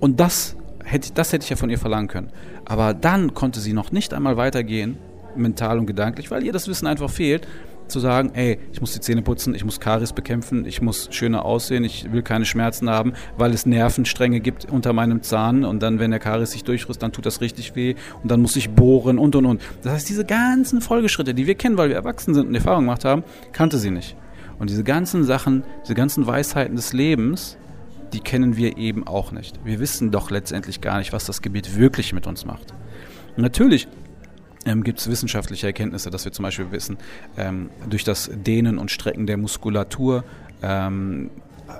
Und 0.00 0.20
das 0.20 0.56
hätte, 0.84 1.12
das 1.12 1.32
hätte 1.32 1.44
ich 1.44 1.50
ja 1.50 1.56
von 1.56 1.70
ihr 1.70 1.78
verlangen 1.78 2.08
können. 2.08 2.30
Aber 2.64 2.94
dann 2.94 3.34
konnte 3.34 3.60
sie 3.60 3.72
noch 3.72 3.92
nicht 3.92 4.14
einmal 4.14 4.36
weitergehen, 4.36 4.98
mental 5.36 5.78
und 5.78 5.86
gedanklich, 5.86 6.30
weil 6.30 6.42
ihr 6.42 6.52
das 6.52 6.68
Wissen 6.68 6.86
einfach 6.86 7.10
fehlt, 7.10 7.46
zu 7.90 8.00
sagen, 8.00 8.30
ey, 8.34 8.58
ich 8.72 8.80
muss 8.80 8.92
die 8.92 9.00
Zähne 9.00 9.22
putzen, 9.22 9.54
ich 9.54 9.64
muss 9.64 9.80
Karies 9.80 10.12
bekämpfen, 10.12 10.64
ich 10.64 10.80
muss 10.80 11.08
schöner 11.10 11.44
aussehen, 11.44 11.84
ich 11.84 12.12
will 12.12 12.22
keine 12.22 12.44
Schmerzen 12.44 12.88
haben, 12.88 13.12
weil 13.36 13.52
es 13.52 13.66
Nervenstränge 13.66 14.40
gibt 14.40 14.70
unter 14.70 14.92
meinem 14.92 15.22
Zahn 15.22 15.64
und 15.64 15.82
dann, 15.82 15.98
wenn 15.98 16.10
der 16.10 16.20
Karies 16.20 16.52
sich 16.52 16.64
durchfrisst, 16.64 17.02
dann 17.02 17.12
tut 17.12 17.26
das 17.26 17.40
richtig 17.40 17.74
weh 17.74 17.96
und 18.22 18.30
dann 18.30 18.40
muss 18.40 18.56
ich 18.56 18.70
bohren 18.70 19.18
und 19.18 19.34
und 19.34 19.44
und. 19.44 19.60
Das 19.82 19.92
heißt, 19.92 20.08
diese 20.08 20.24
ganzen 20.24 20.80
Folgeschritte, 20.80 21.34
die 21.34 21.46
wir 21.46 21.56
kennen, 21.56 21.76
weil 21.76 21.88
wir 21.88 21.96
erwachsen 21.96 22.34
sind 22.34 22.48
und 22.48 22.54
Erfahrung 22.54 22.84
gemacht 22.84 23.04
haben, 23.04 23.24
kannte 23.52 23.78
sie 23.78 23.90
nicht. 23.90 24.16
Und 24.60 24.70
diese 24.70 24.84
ganzen 24.84 25.24
Sachen, 25.24 25.64
diese 25.82 25.94
ganzen 25.94 26.26
Weisheiten 26.26 26.76
des 26.76 26.92
Lebens, 26.92 27.56
die 28.12 28.20
kennen 28.20 28.56
wir 28.56 28.76
eben 28.76 29.06
auch 29.06 29.32
nicht. 29.32 29.58
Wir 29.64 29.80
wissen 29.80 30.10
doch 30.10 30.30
letztendlich 30.30 30.80
gar 30.80 30.98
nicht, 30.98 31.12
was 31.12 31.24
das 31.24 31.42
Gebiet 31.42 31.76
wirklich 31.76 32.12
mit 32.12 32.26
uns 32.26 32.44
macht. 32.44 32.74
Und 33.36 33.42
natürlich 33.42 33.88
ähm, 34.66 34.84
gibt 34.84 34.98
es 34.98 35.08
wissenschaftliche 35.08 35.66
Erkenntnisse, 35.66 36.10
dass 36.10 36.24
wir 36.24 36.32
zum 36.32 36.42
Beispiel 36.42 36.70
wissen, 36.70 36.98
ähm, 37.36 37.70
durch 37.88 38.04
das 38.04 38.30
Dehnen 38.32 38.78
und 38.78 38.90
Strecken 38.90 39.26
der 39.26 39.38
Muskulatur 39.38 40.24
ähm, 40.62 41.30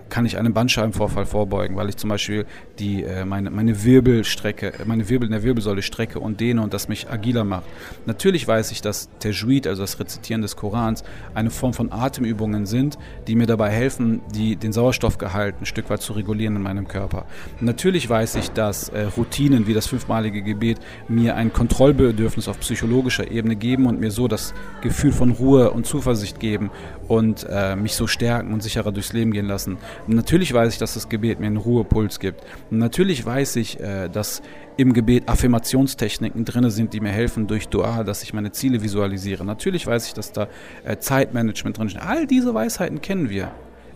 kann 0.09 0.27
ich 0.27 0.37
einem 0.37 0.53
Bandscheibenvorfall 0.53 1.27
vorbeugen, 1.27 1.77
weil 1.77 1.89
ich 1.89 1.97
zum 1.97 2.11
Beispiel 2.11 2.47
die, 2.79 3.05
äh, 3.05 3.25
meine, 3.25 3.51
meine 3.51 3.85
Wirbelstrecke, 3.85 4.73
meine 4.85 5.09
Wirbel 5.09 5.27
in 5.27 5.33
der 5.33 5.43
Wirbelsäule 5.43 5.83
strecke 5.83 6.21
und 6.21 6.41
dehne 6.41 6.63
und 6.63 6.75
das 6.75 6.89
mich 6.89 7.11
agiler 7.11 7.45
macht. 7.45 7.65
Natürlich 8.07 8.47
weiß 8.47 8.73
ich, 8.73 8.83
dass 8.83 9.09
Tajweed, 9.21 9.67
also 9.67 9.83
das 9.83 10.01
Rezitieren 10.01 10.43
des 10.43 10.57
Korans, 10.57 11.05
eine 11.35 11.51
Form 11.51 11.73
von 11.73 11.93
Atemübungen 11.93 12.67
sind, 12.67 12.99
die 13.27 13.35
mir 13.35 13.47
dabei 13.47 13.71
helfen, 13.71 14.21
die, 14.35 14.57
den 14.57 14.73
Sauerstoffgehalt 14.73 15.57
ein 15.61 15.67
Stück 15.67 15.91
weit 15.91 16.03
zu 16.03 16.13
regulieren 16.13 16.57
in 16.57 16.63
meinem 16.63 16.89
Körper. 16.89 17.27
Natürlich 17.61 18.09
weiß 18.09 18.37
ich, 18.37 18.51
dass 18.51 18.89
äh, 18.89 19.05
Routinen 19.17 19.67
wie 19.67 19.75
das 19.75 19.87
fünfmalige 19.87 20.43
Gebet 20.43 20.79
mir 21.09 21.37
ein 21.37 21.53
Kontrollbedürfnis 21.53 22.49
auf 22.49 22.61
psychologischer 22.61 23.31
Ebene 23.31 23.57
geben 23.57 23.87
und 23.87 24.01
mir 24.01 24.11
so 24.11 24.29
das 24.29 24.55
Gefühl 24.83 25.13
von 25.13 25.31
Ruhe 25.31 25.71
und 25.71 25.87
Zuversicht 25.87 26.41
geben 26.41 26.71
und 27.09 27.47
äh, 27.51 27.77
mich 27.77 27.95
so 27.95 28.07
stärken 28.07 28.53
und 28.53 28.63
sicherer 28.63 28.93
durchs 28.93 29.13
Leben 29.13 29.33
gehen 29.33 29.47
lassen. 29.47 29.79
Natürlich 30.07 30.53
weiß 30.53 30.73
ich, 30.73 30.79
dass 30.79 30.95
das 30.95 31.09
Gebet 31.09 31.41
mir 31.41 31.47
einen 31.47 31.57
Ruhepuls 31.57 32.19
gibt. 32.19 32.43
Natürlich 32.71 33.25
weiß 33.25 33.57
ich, 33.57 33.81
äh, 33.81 34.09
dass 34.09 34.43
im 34.77 34.93
Gebet 34.93 35.29
Affirmationstechniken 35.29 36.45
drin 36.45 36.71
sind, 36.71 36.93
die 36.93 37.01
mir 37.01 37.13
helfen 37.13 37.47
durch 37.47 37.69
Dua, 37.69 38.03
dass 38.03 38.23
ich 38.23 38.33
meine 38.33 38.53
Ziele 38.53 38.83
visualisiere. 38.83 39.45
Natürlich 39.45 39.87
weiß 39.87 40.09
ich, 40.09 40.15
dass 40.15 40.33
da 40.33 40.49
äh, 40.85 40.97
Zeitmanagement 40.99 41.79
drin 41.79 41.87
ist. 41.87 41.97
All 41.99 42.27
diese 42.27 42.55
Weisheiten 42.55 43.01
kennen 43.01 43.31
wir. 43.31 43.53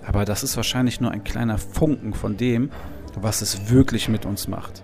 Aber 0.06 0.24
das 0.24 0.42
ist 0.42 0.56
wahrscheinlich 0.56 1.00
nur 1.00 1.10
ein 1.10 1.24
kleiner 1.24 1.58
Funken 1.58 2.12
von 2.12 2.36
dem, 2.36 2.70
was 3.20 3.42
es 3.42 3.70
wirklich 3.70 4.08
mit 4.08 4.26
uns 4.26 4.48
macht 4.48 4.83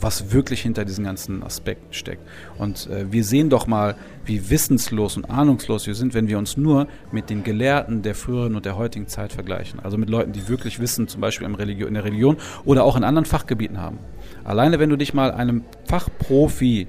was 0.00 0.32
wirklich 0.32 0.62
hinter 0.62 0.84
diesen 0.84 1.04
ganzen 1.04 1.42
Aspekten 1.42 1.92
steckt. 1.92 2.22
Und 2.58 2.88
äh, 2.88 3.10
wir 3.12 3.24
sehen 3.24 3.50
doch 3.50 3.66
mal, 3.66 3.96
wie 4.24 4.50
wissenslos 4.50 5.16
und 5.16 5.24
ahnungslos 5.30 5.86
wir 5.86 5.94
sind, 5.94 6.14
wenn 6.14 6.28
wir 6.28 6.38
uns 6.38 6.56
nur 6.56 6.86
mit 7.12 7.30
den 7.30 7.44
Gelehrten 7.44 8.02
der 8.02 8.14
früheren 8.14 8.56
und 8.56 8.64
der 8.64 8.76
heutigen 8.76 9.08
Zeit 9.08 9.32
vergleichen. 9.32 9.80
Also 9.80 9.98
mit 9.98 10.10
Leuten, 10.10 10.32
die 10.32 10.48
wirklich 10.48 10.80
Wissen, 10.80 11.08
zum 11.08 11.20
Beispiel 11.20 11.46
in 11.46 11.94
der 11.94 12.04
Religion 12.04 12.36
oder 12.64 12.84
auch 12.84 12.96
in 12.96 13.04
anderen 13.04 13.26
Fachgebieten 13.26 13.78
haben. 13.78 13.98
Alleine 14.44 14.78
wenn 14.78 14.90
du 14.90 14.96
dich 14.96 15.14
mal 15.14 15.32
einem 15.32 15.64
Fachprofi 15.86 16.86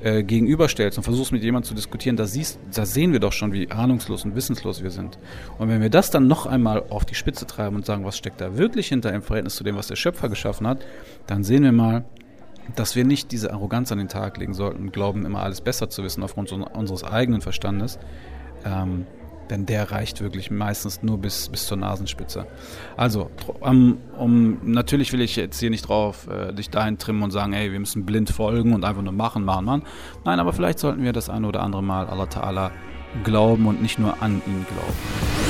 äh, 0.00 0.22
gegenüberstellst 0.22 0.96
und 0.96 1.04
versuchst 1.04 1.32
mit 1.32 1.42
jemandem 1.42 1.68
zu 1.68 1.74
diskutieren, 1.74 2.16
da, 2.16 2.26
siehst, 2.26 2.58
da 2.72 2.86
sehen 2.86 3.12
wir 3.12 3.20
doch 3.20 3.32
schon, 3.32 3.52
wie 3.52 3.70
ahnungslos 3.70 4.24
und 4.24 4.36
wissenslos 4.36 4.82
wir 4.82 4.90
sind. 4.90 5.18
Und 5.58 5.68
wenn 5.68 5.80
wir 5.80 5.90
das 5.90 6.10
dann 6.10 6.28
noch 6.28 6.46
einmal 6.46 6.84
auf 6.90 7.04
die 7.04 7.16
Spitze 7.16 7.46
treiben 7.46 7.76
und 7.76 7.84
sagen, 7.84 8.04
was 8.04 8.16
steckt 8.16 8.40
da 8.40 8.56
wirklich 8.56 8.88
hinter 8.88 9.12
im 9.12 9.22
Verhältnis 9.22 9.56
zu 9.56 9.64
dem, 9.64 9.76
was 9.76 9.88
der 9.88 9.96
Schöpfer 9.96 10.28
geschaffen 10.28 10.66
hat, 10.66 10.84
dann 11.26 11.42
sehen 11.42 11.64
wir 11.64 11.72
mal, 11.72 12.04
dass 12.76 12.96
wir 12.96 13.04
nicht 13.04 13.32
diese 13.32 13.52
Arroganz 13.52 13.92
an 13.92 13.98
den 13.98 14.08
Tag 14.08 14.36
legen 14.36 14.54
sollten 14.54 14.82
und 14.82 14.92
glauben, 14.92 15.24
immer 15.26 15.42
alles 15.42 15.60
besser 15.60 15.90
zu 15.90 16.02
wissen 16.02 16.22
aufgrund 16.22 16.52
unseres 16.52 17.04
eigenen 17.04 17.40
Verstandes. 17.40 17.98
Ähm, 18.64 19.06
denn 19.50 19.66
der 19.66 19.90
reicht 19.90 20.20
wirklich 20.20 20.50
meistens 20.50 21.02
nur 21.02 21.18
bis, 21.18 21.48
bis 21.48 21.66
zur 21.66 21.78
Nasenspitze. 21.78 22.46
Also, 22.96 23.30
um, 23.60 23.98
um, 24.18 24.58
natürlich 24.62 25.12
will 25.12 25.20
ich 25.20 25.36
jetzt 25.36 25.58
hier 25.58 25.70
nicht 25.70 25.88
drauf 25.88 26.28
äh, 26.28 26.52
dich 26.52 26.70
dahin 26.70 26.98
trimmen 26.98 27.22
und 27.22 27.30
sagen, 27.30 27.52
ey, 27.52 27.72
wir 27.72 27.80
müssen 27.80 28.04
blind 28.04 28.30
folgen 28.30 28.74
und 28.74 28.84
einfach 28.84 29.02
nur 29.02 29.12
machen, 29.12 29.44
machen, 29.44 29.64
machen. 29.64 29.82
Nein, 30.24 30.38
aber 30.38 30.52
vielleicht 30.52 30.78
sollten 30.78 31.02
wir 31.02 31.12
das 31.12 31.30
eine 31.30 31.46
oder 31.46 31.62
andere 31.62 31.82
Mal 31.82 32.06
Allah 32.06 32.24
Ta'ala 32.24 32.70
glauben 33.24 33.66
und 33.66 33.80
nicht 33.80 33.98
nur 33.98 34.22
an 34.22 34.42
ihn 34.46 34.66
glauben. 34.68 35.47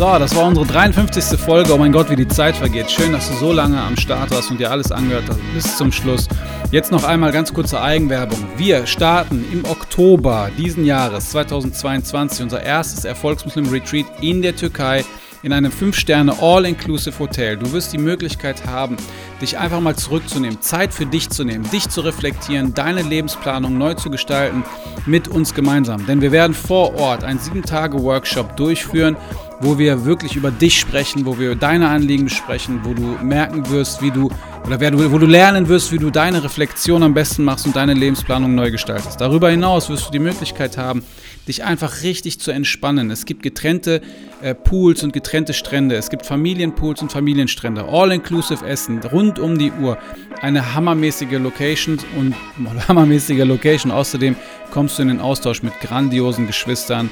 So, 0.00 0.18
das 0.18 0.34
war 0.34 0.46
unsere 0.46 0.64
53. 0.64 1.38
Folge. 1.38 1.74
Oh 1.74 1.76
mein 1.76 1.92
Gott, 1.92 2.08
wie 2.08 2.16
die 2.16 2.26
Zeit 2.26 2.56
vergeht. 2.56 2.90
Schön, 2.90 3.12
dass 3.12 3.28
du 3.28 3.34
so 3.34 3.52
lange 3.52 3.78
am 3.78 3.98
Start 3.98 4.30
warst 4.30 4.50
und 4.50 4.58
dir 4.58 4.70
alles 4.70 4.90
angehört 4.90 5.24
hast 5.28 5.38
bis 5.52 5.76
zum 5.76 5.92
Schluss. 5.92 6.26
Jetzt 6.70 6.90
noch 6.90 7.04
einmal 7.04 7.32
ganz 7.32 7.52
kurze 7.52 7.82
Eigenwerbung. 7.82 8.38
Wir 8.56 8.86
starten 8.86 9.44
im 9.52 9.62
Oktober 9.66 10.48
diesen 10.56 10.86
Jahres 10.86 11.28
2022 11.32 12.42
unser 12.42 12.62
erstes 12.62 13.04
Erfolgsmuslim-Retreat 13.04 14.06
in 14.22 14.40
der 14.40 14.56
Türkei 14.56 15.04
in 15.42 15.52
einem 15.52 15.72
5-Sterne 15.72 16.34
All-Inclusive 16.40 17.18
Hotel. 17.18 17.56
Du 17.56 17.72
wirst 17.72 17.92
die 17.92 17.98
Möglichkeit 17.98 18.66
haben, 18.66 18.96
dich 19.40 19.58
einfach 19.58 19.80
mal 19.80 19.96
zurückzunehmen, 19.96 20.60
Zeit 20.60 20.92
für 20.92 21.06
dich 21.06 21.30
zu 21.30 21.44
nehmen, 21.44 21.68
dich 21.70 21.88
zu 21.88 22.02
reflektieren, 22.02 22.74
deine 22.74 23.02
Lebensplanung 23.02 23.78
neu 23.78 23.94
zu 23.94 24.10
gestalten 24.10 24.64
mit 25.06 25.28
uns 25.28 25.54
gemeinsam. 25.54 26.06
Denn 26.06 26.20
wir 26.20 26.32
werden 26.32 26.54
vor 26.54 26.94
Ort 26.96 27.24
einen 27.24 27.38
7-Tage-Workshop 27.38 28.56
durchführen, 28.56 29.16
wo 29.60 29.78
wir 29.78 30.04
wirklich 30.04 30.36
über 30.36 30.50
dich 30.50 30.78
sprechen, 30.78 31.26
wo 31.26 31.38
wir 31.38 31.54
deine 31.54 31.88
Anliegen 31.88 32.24
besprechen, 32.24 32.80
wo 32.82 32.94
du 32.94 33.18
merken 33.22 33.68
wirst, 33.70 34.00
wie 34.00 34.10
du 34.10 34.30
oder 34.66 34.80
wo 35.10 35.18
du 35.18 35.26
lernen 35.26 35.68
wirst, 35.68 35.90
wie 35.92 35.98
du 35.98 36.10
deine 36.10 36.42
Reflexion 36.42 37.02
am 37.02 37.14
besten 37.14 37.44
machst 37.44 37.66
und 37.66 37.76
deine 37.76 37.94
Lebensplanung 37.94 38.54
neu 38.54 38.70
gestaltest. 38.70 39.20
Darüber 39.20 39.50
hinaus 39.50 39.88
wirst 39.88 40.06
du 40.06 40.10
die 40.10 40.18
Möglichkeit 40.18 40.76
haben, 40.76 41.02
dich 41.48 41.64
einfach 41.64 42.02
richtig 42.02 42.40
zu 42.40 42.50
entspannen. 42.50 43.10
Es 43.10 43.24
gibt 43.24 43.42
getrennte 43.42 44.00
äh, 44.42 44.54
Pools 44.54 45.02
und 45.02 45.12
getrennte 45.12 45.52
Strände. 45.52 45.96
Es 45.96 46.10
gibt 46.10 46.26
Familienpools 46.26 47.02
und 47.02 47.12
Familienstrände. 47.12 47.84
All-inclusive 47.84 48.64
Essen, 48.66 49.00
rund 49.04 49.38
um 49.38 49.58
die 49.58 49.72
Uhr. 49.72 49.98
Eine 50.40 50.74
hammermäßige 50.74 51.38
Location 51.38 51.98
und 52.16 52.34
hammermäßige 52.88 53.44
Location. 53.44 53.92
Außerdem 53.92 54.36
kommst 54.70 54.98
du 54.98 55.02
in 55.02 55.08
den 55.08 55.20
Austausch 55.20 55.62
mit 55.62 55.78
grandiosen 55.80 56.46
Geschwistern, 56.46 57.10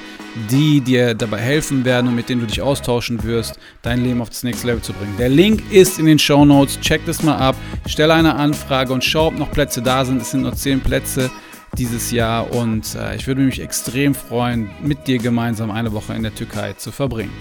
die 0.50 0.80
dir 0.80 1.14
dabei 1.14 1.38
helfen 1.38 1.84
werden 1.84 2.08
und 2.08 2.14
mit 2.14 2.28
denen 2.28 2.40
du 2.40 2.46
dich 2.46 2.62
austauschen 2.62 3.22
wirst, 3.24 3.58
dein 3.82 4.02
Leben 4.02 4.22
auf 4.22 4.30
das 4.30 4.44
nächste 4.44 4.68
Level 4.68 4.82
zu 4.82 4.92
bringen. 4.92 5.14
Der 5.18 5.28
Link 5.28 5.62
ist 5.72 5.98
in 5.98 6.06
den 6.06 6.18
Show 6.18 6.44
Notes. 6.44 6.78
Check 6.80 7.04
das 7.06 7.22
mal 7.22 7.36
ab. 7.36 7.56
Stelle 7.86 8.14
eine 8.14 8.34
Anfrage 8.36 8.92
und 8.92 9.04
schau, 9.04 9.26
ob 9.28 9.38
noch 9.38 9.50
Plätze 9.50 9.82
da 9.82 10.04
sind. 10.04 10.22
Es 10.22 10.30
sind 10.30 10.42
nur 10.42 10.54
10 10.54 10.80
Plätze 10.80 11.30
dieses 11.78 12.10
Jahr 12.10 12.52
und 12.52 12.94
äh, 12.94 13.14
ich 13.14 13.26
würde 13.26 13.42
mich 13.42 13.60
extrem 13.60 14.14
freuen, 14.14 14.70
mit 14.82 15.06
dir 15.06 15.18
gemeinsam 15.18 15.70
eine 15.70 15.92
Woche 15.92 16.14
in 16.14 16.22
der 16.22 16.34
Türkei 16.34 16.72
zu 16.72 16.90
verbringen. 16.90 17.32